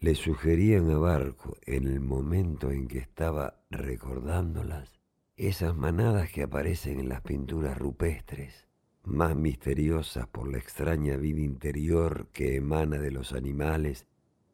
le 0.00 0.14
sugerían 0.14 0.90
a 0.90 0.98
Barco, 0.98 1.56
en 1.66 1.86
el 1.86 2.00
momento 2.00 2.70
en 2.70 2.88
que 2.88 2.98
estaba 2.98 3.62
recordándolas, 3.70 5.00
esas 5.36 5.76
manadas 5.76 6.30
que 6.30 6.42
aparecen 6.42 6.98
en 6.98 7.10
las 7.10 7.20
pinturas 7.20 7.76
rupestres, 7.76 8.66
más 9.04 9.36
misteriosas 9.36 10.26
por 10.26 10.50
la 10.50 10.56
extraña 10.56 11.16
vida 11.18 11.40
interior 11.40 12.28
que 12.32 12.56
emana 12.56 12.98
de 12.98 13.10
los 13.10 13.34
animales 13.34 14.06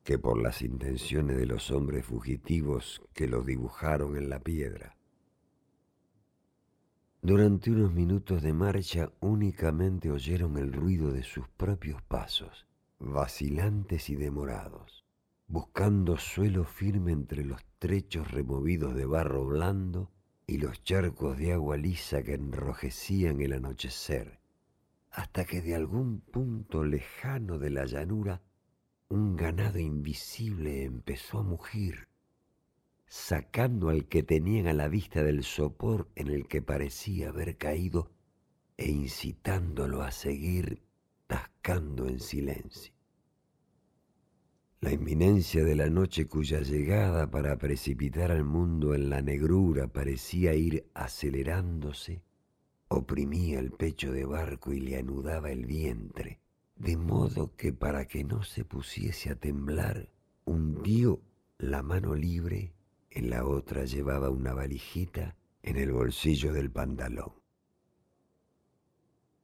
que 0.02 0.18
por 0.18 0.42
las 0.42 0.60
intenciones 0.60 1.36
de 1.36 1.46
los 1.46 1.70
hombres 1.70 2.04
fugitivos 2.04 3.00
que 3.14 3.28
los 3.28 3.46
dibujaron 3.46 4.16
en 4.16 4.28
la 4.28 4.40
piedra. 4.40 4.96
Durante 7.22 7.70
unos 7.70 7.92
minutos 7.92 8.42
de 8.42 8.52
marcha 8.52 9.12
únicamente 9.20 10.10
oyeron 10.10 10.58
el 10.58 10.72
ruido 10.72 11.12
de 11.12 11.22
sus 11.22 11.48
propios 11.50 12.02
pasos, 12.02 12.66
vacilantes 12.98 14.10
y 14.10 14.16
demorados, 14.16 15.04
buscando 15.46 16.16
suelo 16.16 16.64
firme 16.64 17.12
entre 17.12 17.44
los 17.44 17.64
trechos 17.78 18.32
removidos 18.32 18.96
de 18.96 19.06
barro 19.06 19.46
blando 19.46 20.10
y 20.46 20.58
los 20.58 20.82
charcos 20.84 21.38
de 21.38 21.52
agua 21.52 21.76
lisa 21.76 22.22
que 22.22 22.34
enrojecían 22.34 23.40
el 23.40 23.52
anochecer 23.54 24.42
hasta 25.12 25.44
que 25.44 25.60
de 25.60 25.74
algún 25.74 26.20
punto 26.20 26.84
lejano 26.84 27.58
de 27.58 27.70
la 27.70 27.84
llanura 27.84 28.42
un 29.08 29.36
ganado 29.36 29.78
invisible 29.78 30.84
empezó 30.84 31.40
a 31.40 31.42
mugir, 31.42 32.08
sacando 33.06 33.90
al 33.90 34.06
que 34.06 34.22
tenían 34.22 34.68
a 34.68 34.72
la 34.72 34.88
vista 34.88 35.22
del 35.22 35.44
sopor 35.44 36.08
en 36.14 36.28
el 36.28 36.48
que 36.48 36.62
parecía 36.62 37.28
haber 37.28 37.58
caído 37.58 38.10
e 38.78 38.90
incitándolo 38.90 40.00
a 40.00 40.10
seguir 40.12 40.82
tascando 41.26 42.08
en 42.08 42.18
silencio. 42.18 42.94
La 44.82 44.92
inminencia 44.92 45.64
de 45.64 45.76
la 45.76 45.88
noche 45.88 46.26
cuya 46.26 46.60
llegada 46.60 47.30
para 47.30 47.56
precipitar 47.56 48.32
al 48.32 48.42
mundo 48.42 48.96
en 48.96 49.10
la 49.10 49.22
negrura 49.22 49.86
parecía 49.86 50.54
ir 50.54 50.90
acelerándose, 50.92 52.24
oprimía 52.88 53.60
el 53.60 53.70
pecho 53.70 54.10
de 54.10 54.24
barco 54.24 54.72
y 54.72 54.80
le 54.80 54.98
anudaba 54.98 55.52
el 55.52 55.66
vientre, 55.66 56.40
de 56.74 56.96
modo 56.96 57.54
que 57.54 57.72
para 57.72 58.08
que 58.08 58.24
no 58.24 58.42
se 58.42 58.64
pusiese 58.64 59.30
a 59.30 59.36
temblar, 59.36 60.10
hundió 60.46 61.20
la 61.58 61.84
mano 61.84 62.16
libre, 62.16 62.74
en 63.08 63.30
la 63.30 63.46
otra 63.46 63.84
llevaba 63.84 64.30
una 64.30 64.52
valijita 64.52 65.36
en 65.62 65.76
el 65.76 65.92
bolsillo 65.92 66.52
del 66.52 66.72
pantalón. 66.72 67.34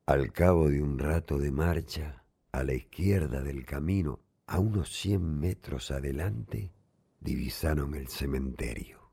Al 0.04 0.32
cabo 0.32 0.68
de 0.68 0.82
un 0.82 0.98
rato 0.98 1.38
de 1.38 1.52
marcha, 1.52 2.24
a 2.50 2.64
la 2.64 2.74
izquierda 2.74 3.40
del 3.40 3.64
camino, 3.64 4.18
a 4.48 4.58
unos 4.58 4.88
cien 4.88 5.38
metros 5.38 5.90
adelante, 5.90 6.72
divisaron 7.20 7.94
el 7.94 8.08
cementerio. 8.08 9.12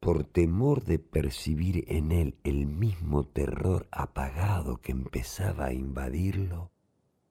Por 0.00 0.24
temor 0.24 0.84
de 0.84 0.98
percibir 0.98 1.84
en 1.86 2.10
él 2.10 2.36
el 2.42 2.66
mismo 2.66 3.24
terror 3.24 3.86
apagado 3.92 4.80
que 4.80 4.90
empezaba 4.90 5.66
a 5.66 5.72
invadirlo, 5.72 6.72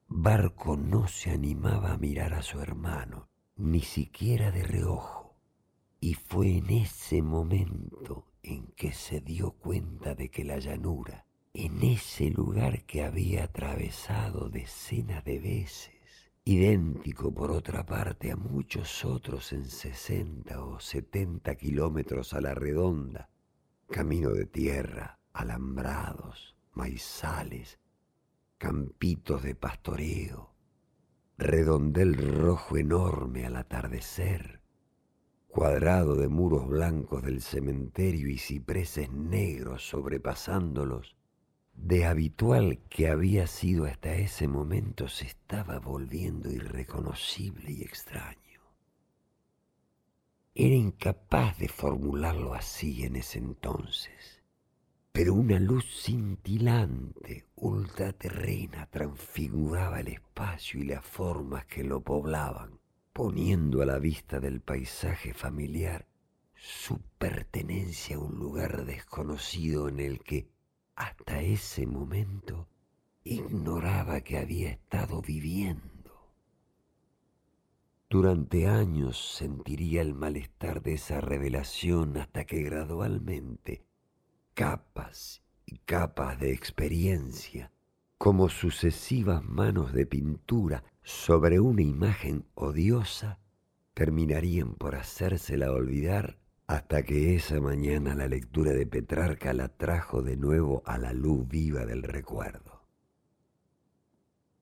Barco 0.08 0.78
no 0.78 1.06
se 1.06 1.30
animaba 1.30 1.92
a 1.92 1.98
mirar 1.98 2.32
a 2.32 2.42
su 2.42 2.60
hermano, 2.60 3.28
ni 3.56 3.80
siquiera 3.80 4.50
de 4.50 4.62
reojo, 4.62 5.36
y 6.00 6.14
fue 6.14 6.56
en 6.56 6.70
ese 6.70 7.20
momento 7.20 8.26
en 8.42 8.68
que 8.68 8.92
se 8.92 9.20
dio 9.20 9.52
cuenta 9.52 10.14
de 10.14 10.30
que 10.30 10.44
la 10.44 10.58
llanura, 10.58 11.26
en 11.52 11.82
ese 11.82 12.30
lugar 12.30 12.84
que 12.86 13.04
había 13.04 13.44
atravesado 13.44 14.48
decenas 14.48 15.22
de 15.24 15.38
veces, 15.38 15.91
idéntico 16.44 17.32
por 17.32 17.52
otra 17.52 17.86
parte 17.86 18.32
a 18.32 18.36
muchos 18.36 19.04
otros 19.04 19.52
en 19.52 19.64
sesenta 19.64 20.64
o 20.64 20.80
setenta 20.80 21.54
kilómetros 21.54 22.34
a 22.34 22.40
la 22.40 22.54
redonda, 22.54 23.28
camino 23.88 24.30
de 24.30 24.46
tierra, 24.46 25.20
alambrados, 25.32 26.56
maizales, 26.72 27.78
campitos 28.58 29.42
de 29.44 29.54
pastoreo, 29.54 30.52
redondel 31.38 32.16
rojo 32.16 32.76
enorme 32.76 33.46
al 33.46 33.56
atardecer, 33.56 34.62
cuadrado 35.48 36.16
de 36.16 36.28
muros 36.28 36.66
blancos 36.66 37.22
del 37.22 37.40
cementerio 37.40 38.28
y 38.28 38.38
cipreses 38.38 39.12
negros 39.12 39.88
sobrepasándolos, 39.88 41.16
de 41.74 42.04
habitual 42.06 42.78
que 42.88 43.08
había 43.08 43.46
sido 43.46 43.86
hasta 43.86 44.14
ese 44.14 44.48
momento 44.48 45.08
se 45.08 45.26
estaba 45.26 45.78
volviendo 45.78 46.50
irreconocible 46.50 47.72
y 47.72 47.82
extraño. 47.82 48.60
Era 50.54 50.74
incapaz 50.74 51.58
de 51.58 51.68
formularlo 51.68 52.54
así 52.54 53.04
en 53.04 53.16
ese 53.16 53.38
entonces, 53.38 54.42
pero 55.10 55.34
una 55.34 55.58
luz 55.58 55.84
cintilante, 56.04 57.46
ultraterrena, 57.54 58.86
transfiguraba 58.86 60.00
el 60.00 60.08
espacio 60.08 60.80
y 60.80 60.84
las 60.84 61.04
formas 61.04 61.66
que 61.66 61.84
lo 61.84 62.02
poblaban, 62.02 62.80
poniendo 63.12 63.82
a 63.82 63.86
la 63.86 63.98
vista 63.98 64.40
del 64.40 64.60
paisaje 64.60 65.34
familiar 65.34 66.06
su 66.54 67.00
pertenencia 67.18 68.16
a 68.16 68.20
un 68.20 68.38
lugar 68.38 68.84
desconocido 68.84 69.88
en 69.88 69.98
el 69.98 70.20
que 70.20 70.51
hasta 70.94 71.40
ese 71.42 71.86
momento 71.86 72.68
ignoraba 73.24 74.20
que 74.20 74.38
había 74.38 74.70
estado 74.70 75.22
viviendo. 75.22 75.92
Durante 78.10 78.66
años 78.68 79.36
sentiría 79.36 80.02
el 80.02 80.14
malestar 80.14 80.82
de 80.82 80.94
esa 80.94 81.20
revelación 81.20 82.18
hasta 82.18 82.44
que 82.44 82.62
gradualmente 82.62 83.86
capas 84.54 85.42
y 85.64 85.78
capas 85.78 86.38
de 86.38 86.52
experiencia, 86.52 87.72
como 88.18 88.48
sucesivas 88.50 89.42
manos 89.42 89.92
de 89.92 90.04
pintura 90.04 90.84
sobre 91.02 91.58
una 91.58 91.82
imagen 91.82 92.44
odiosa, 92.54 93.38
terminarían 93.94 94.74
por 94.74 94.94
hacérsela 94.94 95.72
olvidar 95.72 96.38
hasta 96.72 97.02
que 97.02 97.34
esa 97.34 97.60
mañana 97.60 98.14
la 98.14 98.26
lectura 98.26 98.72
de 98.72 98.86
Petrarca 98.86 99.52
la 99.52 99.68
trajo 99.68 100.22
de 100.22 100.38
nuevo 100.38 100.82
a 100.86 100.96
la 100.96 101.12
luz 101.12 101.46
viva 101.46 101.84
del 101.84 102.02
recuerdo. 102.02 102.86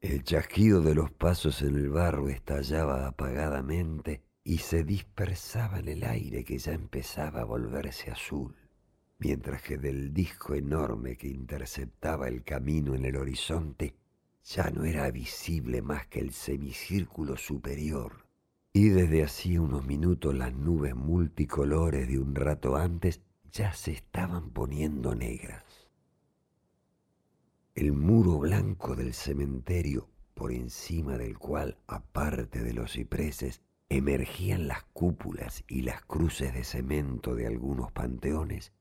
El 0.00 0.24
chasquido 0.24 0.82
de 0.82 0.96
los 0.96 1.12
pasos 1.12 1.62
en 1.62 1.76
el 1.76 1.88
barro 1.88 2.28
estallaba 2.28 3.06
apagadamente 3.06 4.24
y 4.42 4.58
se 4.58 4.82
dispersaba 4.82 5.78
en 5.78 5.86
el 5.86 6.02
aire 6.02 6.42
que 6.42 6.58
ya 6.58 6.72
empezaba 6.72 7.42
a 7.42 7.44
volverse 7.44 8.10
azul, 8.10 8.56
mientras 9.20 9.62
que 9.62 9.78
del 9.78 10.12
disco 10.12 10.54
enorme 10.54 11.16
que 11.16 11.28
interceptaba 11.28 12.26
el 12.26 12.42
camino 12.42 12.96
en 12.96 13.04
el 13.04 13.14
horizonte 13.14 13.94
ya 14.42 14.68
no 14.70 14.84
era 14.84 15.08
visible 15.12 15.80
más 15.80 16.08
que 16.08 16.18
el 16.18 16.32
semicírculo 16.32 17.36
superior 17.36 18.29
y 18.72 18.90
desde 18.90 19.24
hacía 19.24 19.60
unos 19.60 19.84
minutos 19.84 20.34
las 20.34 20.54
nubes 20.54 20.94
multicolores 20.94 22.06
de 22.08 22.18
un 22.18 22.34
rato 22.34 22.76
antes 22.76 23.20
ya 23.50 23.72
se 23.72 23.90
estaban 23.92 24.50
poniendo 24.50 25.14
negras. 25.14 25.64
El 27.74 27.92
muro 27.92 28.38
blanco 28.38 28.94
del 28.94 29.12
cementerio, 29.12 30.08
por 30.34 30.52
encima 30.52 31.18
del 31.18 31.38
cual, 31.38 31.78
aparte 31.88 32.62
de 32.62 32.72
los 32.72 32.92
cipreses, 32.92 33.60
emergían 33.88 34.68
las 34.68 34.84
cúpulas 34.92 35.64
y 35.66 35.82
las 35.82 36.02
cruces 36.02 36.54
de 36.54 36.62
cemento 36.62 37.34
de 37.34 37.48
algunos 37.48 37.90
panteones, 37.90 38.72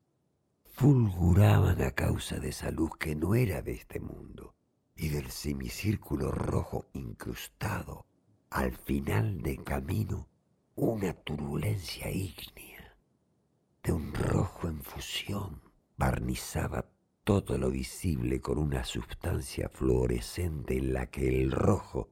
fulguraban 0.66 1.82
a 1.82 1.92
causa 1.92 2.40
de 2.40 2.50
esa 2.50 2.70
luz 2.70 2.92
que 2.98 3.16
no 3.16 3.34
era 3.34 3.64
de 3.64 3.72
este 3.72 4.00
mundo 4.00 4.54
y 4.96 5.10
del 5.10 5.32
semicírculo 5.32 6.32
rojo 6.32 6.86
incrustado 6.94 8.06
al 8.50 8.76
final 8.76 9.44
del 9.44 9.64
camino 9.64 10.28
una 10.74 11.14
turbulencia 11.14 12.10
ígnea 12.10 12.98
de 13.84 13.92
un 13.92 14.12
rojo 14.12 14.68
en 14.68 14.82
fusión 14.82 15.62
barnizaba 15.98 16.90
todo 17.24 17.60
lo 17.60 17.70
visible 17.70 18.42
con 18.42 18.58
una 18.58 18.84
sustancia 18.84 19.70
fluorescente 19.70 20.78
en 20.78 20.94
la 20.94 21.06
que 21.12 21.44
el 21.44 21.52
rojo 21.52 22.10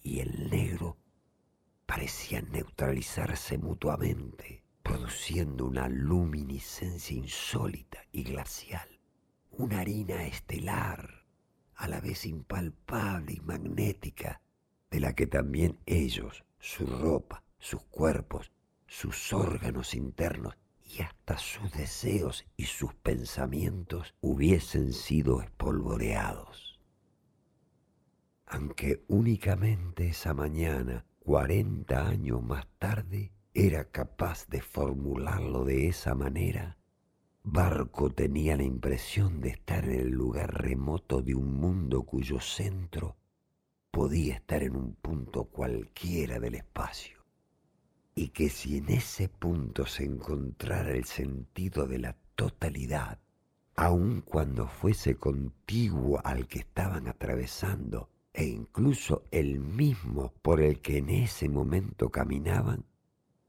y 0.00 0.20
el 0.20 0.48
negro 0.48 0.96
parecían 1.86 2.52
neutralizarse 2.52 3.58
mutuamente, 3.58 4.62
produciendo 4.84 5.66
una 5.66 5.88
luminiscencia 5.88 7.16
insólita 7.16 7.98
y 8.12 8.22
glacial, 8.22 9.00
una 9.50 9.80
harina 9.80 10.24
estelar, 10.24 11.26
a 11.74 11.88
la 11.88 12.00
vez 12.00 12.26
impalpable 12.26 13.32
y 13.32 13.40
magnética, 13.40 14.40
de 14.90 15.00
la 15.00 15.14
que 15.14 15.26
también 15.26 15.78
ellos, 15.86 16.44
su 16.58 16.86
ropa, 16.86 17.42
sus 17.58 17.82
cuerpos, 17.84 18.52
sus 18.86 19.32
órganos 19.32 19.94
internos 19.94 20.56
y 20.82 21.02
hasta 21.02 21.38
sus 21.38 21.70
deseos 21.72 22.44
y 22.56 22.64
sus 22.64 22.92
pensamientos 22.94 24.14
hubiesen 24.20 24.92
sido 24.92 25.42
espolvoreados. 25.42 26.80
Aunque 28.46 29.04
únicamente 29.06 30.08
esa 30.08 30.34
mañana, 30.34 31.06
cuarenta 31.20 32.08
años 32.08 32.42
más 32.42 32.66
tarde, 32.78 33.32
era 33.54 33.84
capaz 33.90 34.48
de 34.48 34.60
formularlo 34.60 35.64
de 35.64 35.86
esa 35.86 36.16
manera, 36.16 36.76
Barco 37.42 38.10
tenía 38.10 38.56
la 38.56 38.64
impresión 38.64 39.40
de 39.40 39.50
estar 39.50 39.84
en 39.84 40.00
el 40.00 40.10
lugar 40.10 40.62
remoto 40.62 41.22
de 41.22 41.34
un 41.34 41.54
mundo 41.54 42.02
cuyo 42.02 42.38
centro 42.40 43.16
podía 43.90 44.34
estar 44.34 44.62
en 44.62 44.76
un 44.76 44.94
punto 44.94 45.44
cualquiera 45.44 46.38
del 46.38 46.54
espacio, 46.54 47.18
y 48.14 48.28
que 48.28 48.48
si 48.48 48.78
en 48.78 48.90
ese 48.90 49.28
punto 49.28 49.86
se 49.86 50.04
encontrara 50.04 50.92
el 50.92 51.04
sentido 51.04 51.86
de 51.86 51.98
la 51.98 52.16
totalidad, 52.34 53.18
aun 53.76 54.20
cuando 54.20 54.68
fuese 54.68 55.16
contiguo 55.16 56.20
al 56.24 56.46
que 56.46 56.60
estaban 56.60 57.08
atravesando, 57.08 58.10
e 58.32 58.44
incluso 58.44 59.24
el 59.30 59.58
mismo 59.58 60.32
por 60.42 60.60
el 60.60 60.80
que 60.80 60.98
en 60.98 61.10
ese 61.10 61.48
momento 61.48 62.10
caminaban, 62.10 62.84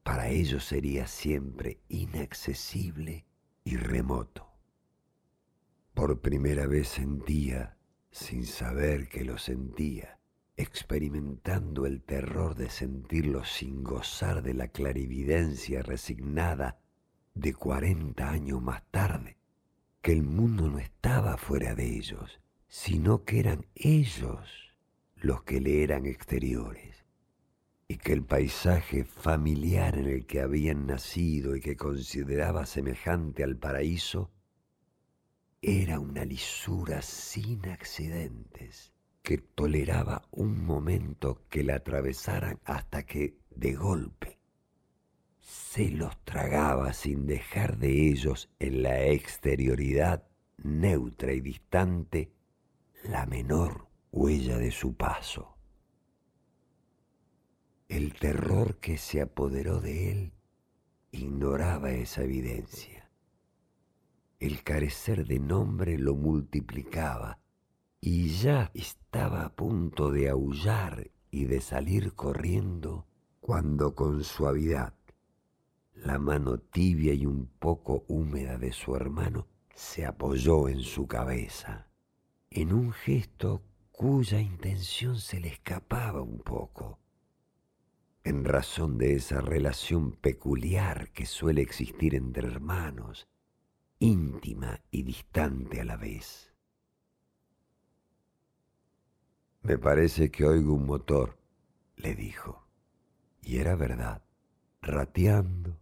para 0.04 0.30
ellos 0.30 0.65
sería 0.65 1.06
siempre 1.08 1.80
inaccesible 1.88 3.25
y 3.63 3.77
remoto. 3.77 4.47
Por 5.93 6.19
primera 6.21 6.65
vez 6.65 6.88
sentía, 6.88 7.77
sin 8.10 8.45
saber 8.45 9.08
que 9.08 9.23
lo 9.23 9.38
sentía, 9.38 10.20
experimentando 10.57 11.85
el 11.85 12.01
terror 12.01 12.55
de 12.55 12.69
sentirlo 12.69 13.43
sin 13.43 13.83
gozar 13.83 14.43
de 14.43 14.53
la 14.53 14.67
clarividencia 14.67 15.81
resignada 15.81 16.79
de 17.33 17.53
cuarenta 17.53 18.29
años 18.29 18.61
más 18.61 18.83
tarde, 18.91 19.37
que 20.01 20.11
el 20.11 20.23
mundo 20.23 20.69
no 20.69 20.79
estaba 20.79 21.37
fuera 21.37 21.75
de 21.75 21.95
ellos, 21.97 22.41
sino 22.67 23.23
que 23.23 23.39
eran 23.39 23.65
ellos 23.75 24.75
los 25.15 25.43
que 25.43 25.61
le 25.61 25.83
eran 25.83 26.05
exteriores, 26.05 27.05
y 27.87 27.97
que 27.97 28.13
el 28.13 28.23
paisaje 28.23 29.03
familiar 29.03 29.97
en 29.97 30.07
el 30.07 30.25
que 30.25 30.41
habían 30.41 30.87
nacido 30.87 31.55
y 31.55 31.61
que 31.61 31.75
consideraba 31.75 32.65
semejante 32.65 33.43
al 33.43 33.57
paraíso, 33.57 34.31
era 35.61 35.99
una 35.99 36.25
lisura 36.25 37.01
sin 37.01 37.67
accidentes 37.67 38.91
que 39.21 39.38
toleraba 39.38 40.23
un 40.31 40.63
momento 40.65 41.43
que 41.49 41.63
la 41.63 41.75
atravesaran 41.75 42.60
hasta 42.65 43.03
que, 43.03 43.38
de 43.51 43.73
golpe, 43.73 44.39
se 45.39 45.89
los 45.89 46.17
tragaba 46.23 46.93
sin 46.93 47.25
dejar 47.25 47.77
de 47.77 48.10
ellos 48.10 48.49
en 48.60 48.84
la 48.84 49.05
exterioridad 49.05 50.27
neutra 50.57 51.34
y 51.34 51.41
distante 51.41 52.31
la 53.03 53.25
menor 53.25 53.88
huella 54.12 54.57
de 54.57 54.71
su 54.71 54.95
paso. 54.95 55.57
El 57.88 58.13
terror 58.13 58.77
que 58.77 58.97
se 58.97 59.21
apoderó 59.21 59.81
de 59.81 60.12
él 60.12 60.34
ignoraba 61.12 61.91
esa 61.91 62.23
evidencia. 62.23 63.10
El 64.39 64.63
carecer 64.63 65.27
de 65.27 65.39
nombre 65.39 65.97
lo 65.97 66.15
multiplicaba 66.15 67.40
y 68.01 68.29
ya 68.29 68.71
estaba 68.73 69.45
a 69.45 69.55
punto 69.55 70.11
de 70.11 70.29
aullar 70.29 71.11
y 71.29 71.45
de 71.45 71.61
salir 71.61 72.13
corriendo 72.13 73.05
cuando 73.39 73.95
con 73.95 74.23
suavidad 74.23 74.93
la 75.93 76.19
mano 76.19 76.57
tibia 76.57 77.13
y 77.13 77.25
un 77.25 77.45
poco 77.59 78.03
húmeda 78.07 78.57
de 78.57 78.73
su 78.73 78.95
hermano 78.95 79.47
se 79.73 80.05
apoyó 80.05 80.67
en 80.67 80.81
su 80.81 81.07
cabeza 81.07 81.87
en 82.51 82.73
un 82.73 82.91
gesto 82.91 83.63
cuya 83.91 84.41
intención 84.41 85.17
se 85.17 85.39
le 85.39 85.47
escapaba 85.47 86.21
un 86.21 86.39
poco, 86.39 86.99
en 88.25 88.43
razón 88.43 88.97
de 88.97 89.15
esa 89.15 89.39
relación 89.39 90.11
peculiar 90.11 91.11
que 91.13 91.25
suele 91.25 91.61
existir 91.61 92.13
entre 92.13 92.47
hermanos, 92.47 93.29
íntima 93.99 94.81
y 94.91 95.03
distante 95.03 95.79
a 95.79 95.85
la 95.85 95.95
vez. 95.95 96.50
Me 99.63 99.78
parece 99.78 100.32
que 100.32 100.43
oigo 100.43 100.74
un 100.74 100.88
motor, 100.88 101.38
le 101.95 102.15
dijo. 102.15 102.65
Y 103.43 103.58
era 103.58 103.76
verdad, 103.76 104.24
rateando, 104.82 105.78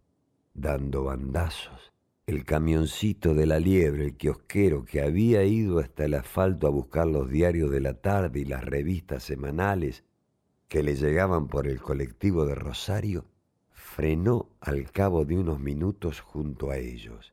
dando 0.52 1.04
bandazos, 1.04 1.90
el 2.26 2.44
camioncito 2.44 3.34
de 3.34 3.46
la 3.46 3.58
liebre, 3.58 4.04
el 4.04 4.16
kiosquero 4.16 4.84
que 4.84 5.00
había 5.00 5.44
ido 5.44 5.78
hasta 5.78 6.04
el 6.04 6.12
asfalto 6.12 6.66
a 6.66 6.70
buscar 6.70 7.06
los 7.06 7.30
diarios 7.30 7.70
de 7.70 7.80
la 7.80 7.94
tarde 7.94 8.40
y 8.40 8.44
las 8.44 8.64
revistas 8.64 9.22
semanales 9.22 10.04
que 10.68 10.82
le 10.82 10.94
llegaban 10.94 11.48
por 11.48 11.66
el 11.66 11.80
colectivo 11.80 12.44
de 12.44 12.54
Rosario, 12.54 13.24
frenó 13.70 14.50
al 14.60 14.92
cabo 14.92 15.24
de 15.24 15.38
unos 15.38 15.58
minutos 15.58 16.20
junto 16.20 16.70
a 16.70 16.76
ellos. 16.76 17.32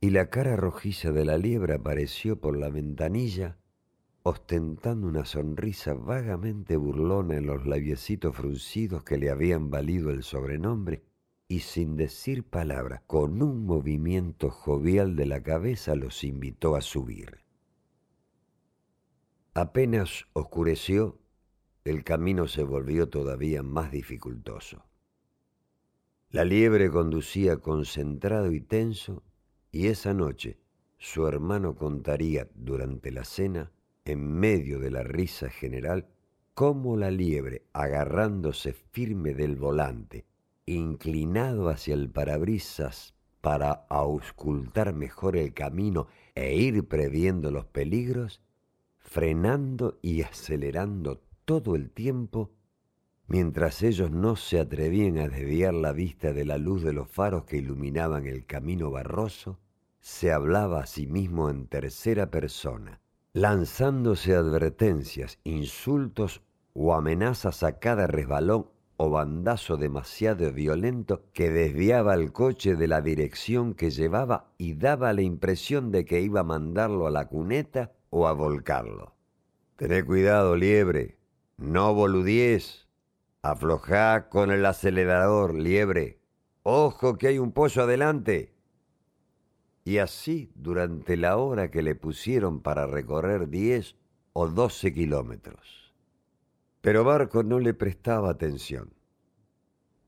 Y 0.00 0.10
la 0.10 0.30
cara 0.30 0.56
rojiza 0.56 1.12
de 1.12 1.26
la 1.26 1.36
liebre 1.36 1.74
apareció 1.74 2.40
por 2.40 2.56
la 2.56 2.70
ventanilla 2.70 3.58
ostentando 4.28 5.06
una 5.06 5.24
sonrisa 5.24 5.94
vagamente 5.94 6.76
burlona 6.76 7.36
en 7.36 7.46
los 7.46 7.64
labiecitos 7.64 8.34
fruncidos 8.34 9.04
que 9.04 9.18
le 9.18 9.30
habían 9.30 9.70
valido 9.70 10.10
el 10.10 10.24
sobrenombre, 10.24 11.04
y 11.46 11.60
sin 11.60 11.94
decir 11.94 12.42
palabra, 12.42 13.04
con 13.06 13.40
un 13.40 13.64
movimiento 13.64 14.50
jovial 14.50 15.14
de 15.14 15.26
la 15.26 15.44
cabeza 15.44 15.94
los 15.94 16.24
invitó 16.24 16.74
a 16.74 16.80
subir. 16.80 17.44
Apenas 19.54 20.24
oscureció, 20.32 21.20
el 21.84 22.02
camino 22.02 22.48
se 22.48 22.64
volvió 22.64 23.08
todavía 23.08 23.62
más 23.62 23.92
dificultoso. 23.92 24.86
La 26.30 26.44
liebre 26.44 26.90
conducía 26.90 27.58
concentrado 27.58 28.50
y 28.50 28.60
tenso, 28.60 29.22
y 29.70 29.86
esa 29.86 30.14
noche 30.14 30.58
su 30.98 31.28
hermano 31.28 31.76
contaría 31.76 32.48
durante 32.56 33.12
la 33.12 33.22
cena 33.22 33.70
en 34.06 34.32
medio 34.32 34.78
de 34.78 34.90
la 34.90 35.02
risa 35.02 35.50
general, 35.50 36.08
cómo 36.54 36.96
la 36.96 37.10
liebre, 37.10 37.66
agarrándose 37.72 38.72
firme 38.72 39.34
del 39.34 39.56
volante, 39.56 40.24
inclinado 40.64 41.68
hacia 41.68 41.94
el 41.94 42.08
parabrisas 42.10 43.14
para 43.40 43.86
auscultar 43.88 44.94
mejor 44.94 45.36
el 45.36 45.52
camino 45.52 46.08
e 46.34 46.56
ir 46.56 46.88
previendo 46.88 47.50
los 47.50 47.66
peligros, 47.66 48.40
frenando 48.98 49.98
y 50.02 50.22
acelerando 50.22 51.22
todo 51.44 51.76
el 51.76 51.90
tiempo, 51.90 52.52
mientras 53.28 53.82
ellos 53.82 54.10
no 54.10 54.34
se 54.34 54.58
atrevían 54.58 55.18
a 55.18 55.28
desviar 55.28 55.74
la 55.74 55.92
vista 55.92 56.32
de 56.32 56.44
la 56.44 56.58
luz 56.58 56.82
de 56.82 56.92
los 56.92 57.08
faros 57.08 57.44
que 57.44 57.58
iluminaban 57.58 58.26
el 58.26 58.46
camino 58.46 58.90
barroso, 58.90 59.60
se 60.00 60.32
hablaba 60.32 60.80
a 60.80 60.86
sí 60.86 61.06
mismo 61.06 61.50
en 61.50 61.66
tercera 61.66 62.30
persona, 62.30 63.00
lanzándose 63.36 64.34
advertencias, 64.34 65.38
insultos 65.44 66.40
o 66.72 66.94
amenazas 66.94 67.64
a 67.64 67.78
cada 67.78 68.06
resbalón 68.06 68.70
o 68.96 69.10
bandazo 69.10 69.76
demasiado 69.76 70.50
violento 70.54 71.22
que 71.34 71.50
desviaba 71.50 72.14
al 72.14 72.32
coche 72.32 72.76
de 72.76 72.88
la 72.88 73.02
dirección 73.02 73.74
que 73.74 73.90
llevaba 73.90 74.54
y 74.56 74.72
daba 74.72 75.12
la 75.12 75.20
impresión 75.20 75.92
de 75.92 76.06
que 76.06 76.22
iba 76.22 76.40
a 76.40 76.44
mandarlo 76.44 77.06
a 77.06 77.10
la 77.10 77.28
cuneta 77.28 77.92
o 78.08 78.26
a 78.26 78.32
volcarlo. 78.32 79.16
Tené 79.76 80.02
cuidado, 80.02 80.56
liebre, 80.56 81.18
no 81.58 81.92
boludies. 81.92 82.88
Aflojá 83.42 84.30
con 84.30 84.50
el 84.50 84.64
acelerador, 84.64 85.54
liebre. 85.54 86.20
Ojo 86.62 87.18
que 87.18 87.28
hay 87.28 87.38
un 87.38 87.52
pollo 87.52 87.82
adelante 87.82 88.55
y 89.86 89.98
así 89.98 90.50
durante 90.56 91.16
la 91.16 91.36
hora 91.36 91.70
que 91.70 91.80
le 91.80 91.94
pusieron 91.94 92.60
para 92.60 92.88
recorrer 92.88 93.48
diez 93.48 93.94
o 94.32 94.48
doce 94.48 94.92
kilómetros. 94.92 95.94
Pero 96.80 97.04
Barco 97.04 97.44
no 97.44 97.60
le 97.60 97.72
prestaba 97.72 98.30
atención. 98.30 98.92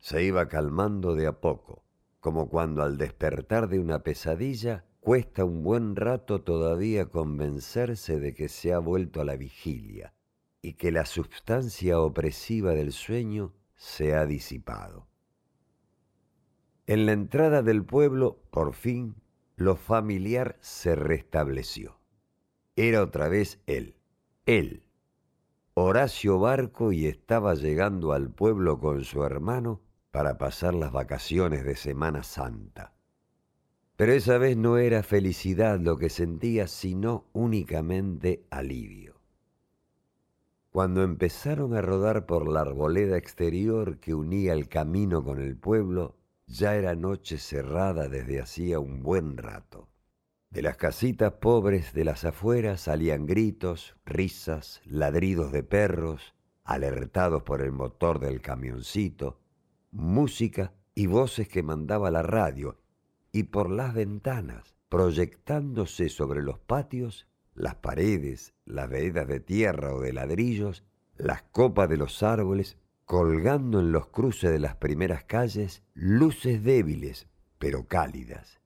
Se 0.00 0.24
iba 0.24 0.48
calmando 0.48 1.14
de 1.14 1.28
a 1.28 1.40
poco, 1.40 1.84
como 2.18 2.48
cuando 2.48 2.82
al 2.82 2.98
despertar 2.98 3.68
de 3.68 3.78
una 3.78 4.02
pesadilla 4.02 4.84
cuesta 4.98 5.44
un 5.44 5.62
buen 5.62 5.94
rato 5.94 6.42
todavía 6.42 7.06
convencerse 7.06 8.18
de 8.18 8.34
que 8.34 8.48
se 8.48 8.72
ha 8.72 8.80
vuelto 8.80 9.20
a 9.20 9.24
la 9.24 9.36
vigilia 9.36 10.12
y 10.60 10.72
que 10.72 10.90
la 10.90 11.06
sustancia 11.06 12.00
opresiva 12.00 12.72
del 12.72 12.90
sueño 12.90 13.54
se 13.76 14.16
ha 14.16 14.26
disipado. 14.26 15.06
En 16.88 17.06
la 17.06 17.12
entrada 17.12 17.62
del 17.62 17.84
pueblo, 17.84 18.40
por 18.50 18.72
fin, 18.72 19.14
lo 19.58 19.74
familiar 19.74 20.56
se 20.60 20.94
restableció. 20.94 21.98
Era 22.76 23.02
otra 23.02 23.28
vez 23.28 23.60
él, 23.66 23.96
él, 24.46 24.84
Horacio 25.74 26.38
Barco 26.38 26.92
y 26.92 27.06
estaba 27.06 27.54
llegando 27.54 28.12
al 28.12 28.30
pueblo 28.30 28.78
con 28.78 29.02
su 29.02 29.24
hermano 29.24 29.80
para 30.12 30.38
pasar 30.38 30.74
las 30.74 30.92
vacaciones 30.92 31.64
de 31.64 31.74
Semana 31.74 32.22
Santa. 32.22 32.94
Pero 33.96 34.12
esa 34.12 34.38
vez 34.38 34.56
no 34.56 34.78
era 34.78 35.02
felicidad 35.02 35.80
lo 35.80 35.98
que 35.98 36.08
sentía, 36.08 36.68
sino 36.68 37.26
únicamente 37.32 38.46
alivio. 38.50 39.20
Cuando 40.70 41.02
empezaron 41.02 41.74
a 41.74 41.82
rodar 41.82 42.26
por 42.26 42.46
la 42.46 42.60
arboleda 42.60 43.16
exterior 43.16 43.98
que 43.98 44.14
unía 44.14 44.52
el 44.52 44.68
camino 44.68 45.24
con 45.24 45.40
el 45.40 45.56
pueblo, 45.56 46.17
ya 46.48 46.76
era 46.76 46.94
noche 46.94 47.36
cerrada 47.38 48.08
desde 48.08 48.40
hacía 48.40 48.80
un 48.80 49.02
buen 49.02 49.36
rato. 49.36 49.88
De 50.50 50.62
las 50.62 50.78
casitas 50.78 51.34
pobres 51.34 51.92
de 51.92 52.04
las 52.04 52.24
afueras 52.24 52.80
salían 52.80 53.26
gritos, 53.26 53.96
risas, 54.06 54.80
ladridos 54.86 55.52
de 55.52 55.62
perros, 55.62 56.34
alertados 56.64 57.42
por 57.42 57.60
el 57.60 57.70
motor 57.70 58.18
del 58.18 58.40
camioncito, 58.40 59.38
música 59.90 60.72
y 60.94 61.06
voces 61.06 61.48
que 61.48 61.62
mandaba 61.62 62.10
la 62.10 62.22
radio, 62.22 62.80
y 63.30 63.44
por 63.44 63.70
las 63.70 63.92
ventanas, 63.92 64.74
proyectándose 64.88 66.08
sobre 66.08 66.42
los 66.42 66.58
patios, 66.58 67.26
las 67.54 67.74
paredes, 67.74 68.54
las 68.64 68.88
veredas 68.88 69.28
de 69.28 69.40
tierra 69.40 69.94
o 69.94 70.00
de 70.00 70.14
ladrillos, 70.14 70.82
las 71.18 71.42
copas 71.42 71.90
de 71.90 71.98
los 71.98 72.22
árboles 72.22 72.78
colgando 73.08 73.80
en 73.80 73.90
los 73.90 74.08
cruces 74.08 74.50
de 74.50 74.58
las 74.58 74.76
primeras 74.76 75.24
calles 75.24 75.82
luces 75.94 76.62
débiles 76.62 77.26
pero 77.58 77.86
cálidas, 77.86 78.60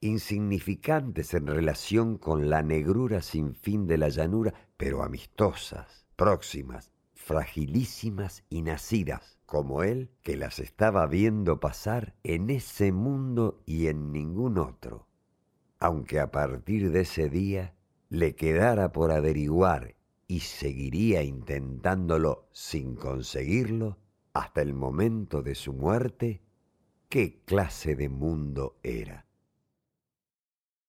insignificantes 0.00 1.34
en 1.34 1.48
relación 1.48 2.16
con 2.16 2.48
la 2.48 2.62
negrura 2.62 3.20
sin 3.20 3.56
fin 3.56 3.88
de 3.88 3.98
la 3.98 4.10
llanura, 4.10 4.54
pero 4.76 5.02
amistosas, 5.02 6.06
próximas, 6.14 6.92
fragilísimas 7.14 8.44
y 8.48 8.62
nacidas, 8.62 9.40
como 9.44 9.82
él 9.82 10.08
que 10.22 10.36
las 10.36 10.60
estaba 10.60 11.04
viendo 11.08 11.58
pasar 11.58 12.14
en 12.22 12.50
ese 12.50 12.92
mundo 12.92 13.60
y 13.66 13.88
en 13.88 14.12
ningún 14.12 14.56
otro, 14.58 15.08
aunque 15.80 16.20
a 16.20 16.30
partir 16.30 16.92
de 16.92 17.00
ese 17.00 17.28
día 17.28 17.74
le 18.08 18.36
quedara 18.36 18.92
por 18.92 19.10
averiguar 19.10 19.96
y 20.34 20.40
seguiría 20.40 21.22
intentándolo 21.22 22.48
sin 22.50 22.96
conseguirlo 22.96 23.98
hasta 24.32 24.62
el 24.62 24.74
momento 24.74 25.42
de 25.42 25.54
su 25.54 25.72
muerte, 25.72 26.42
¿qué 27.08 27.44
clase 27.44 27.94
de 27.94 28.08
mundo 28.08 28.80
era? 28.82 29.23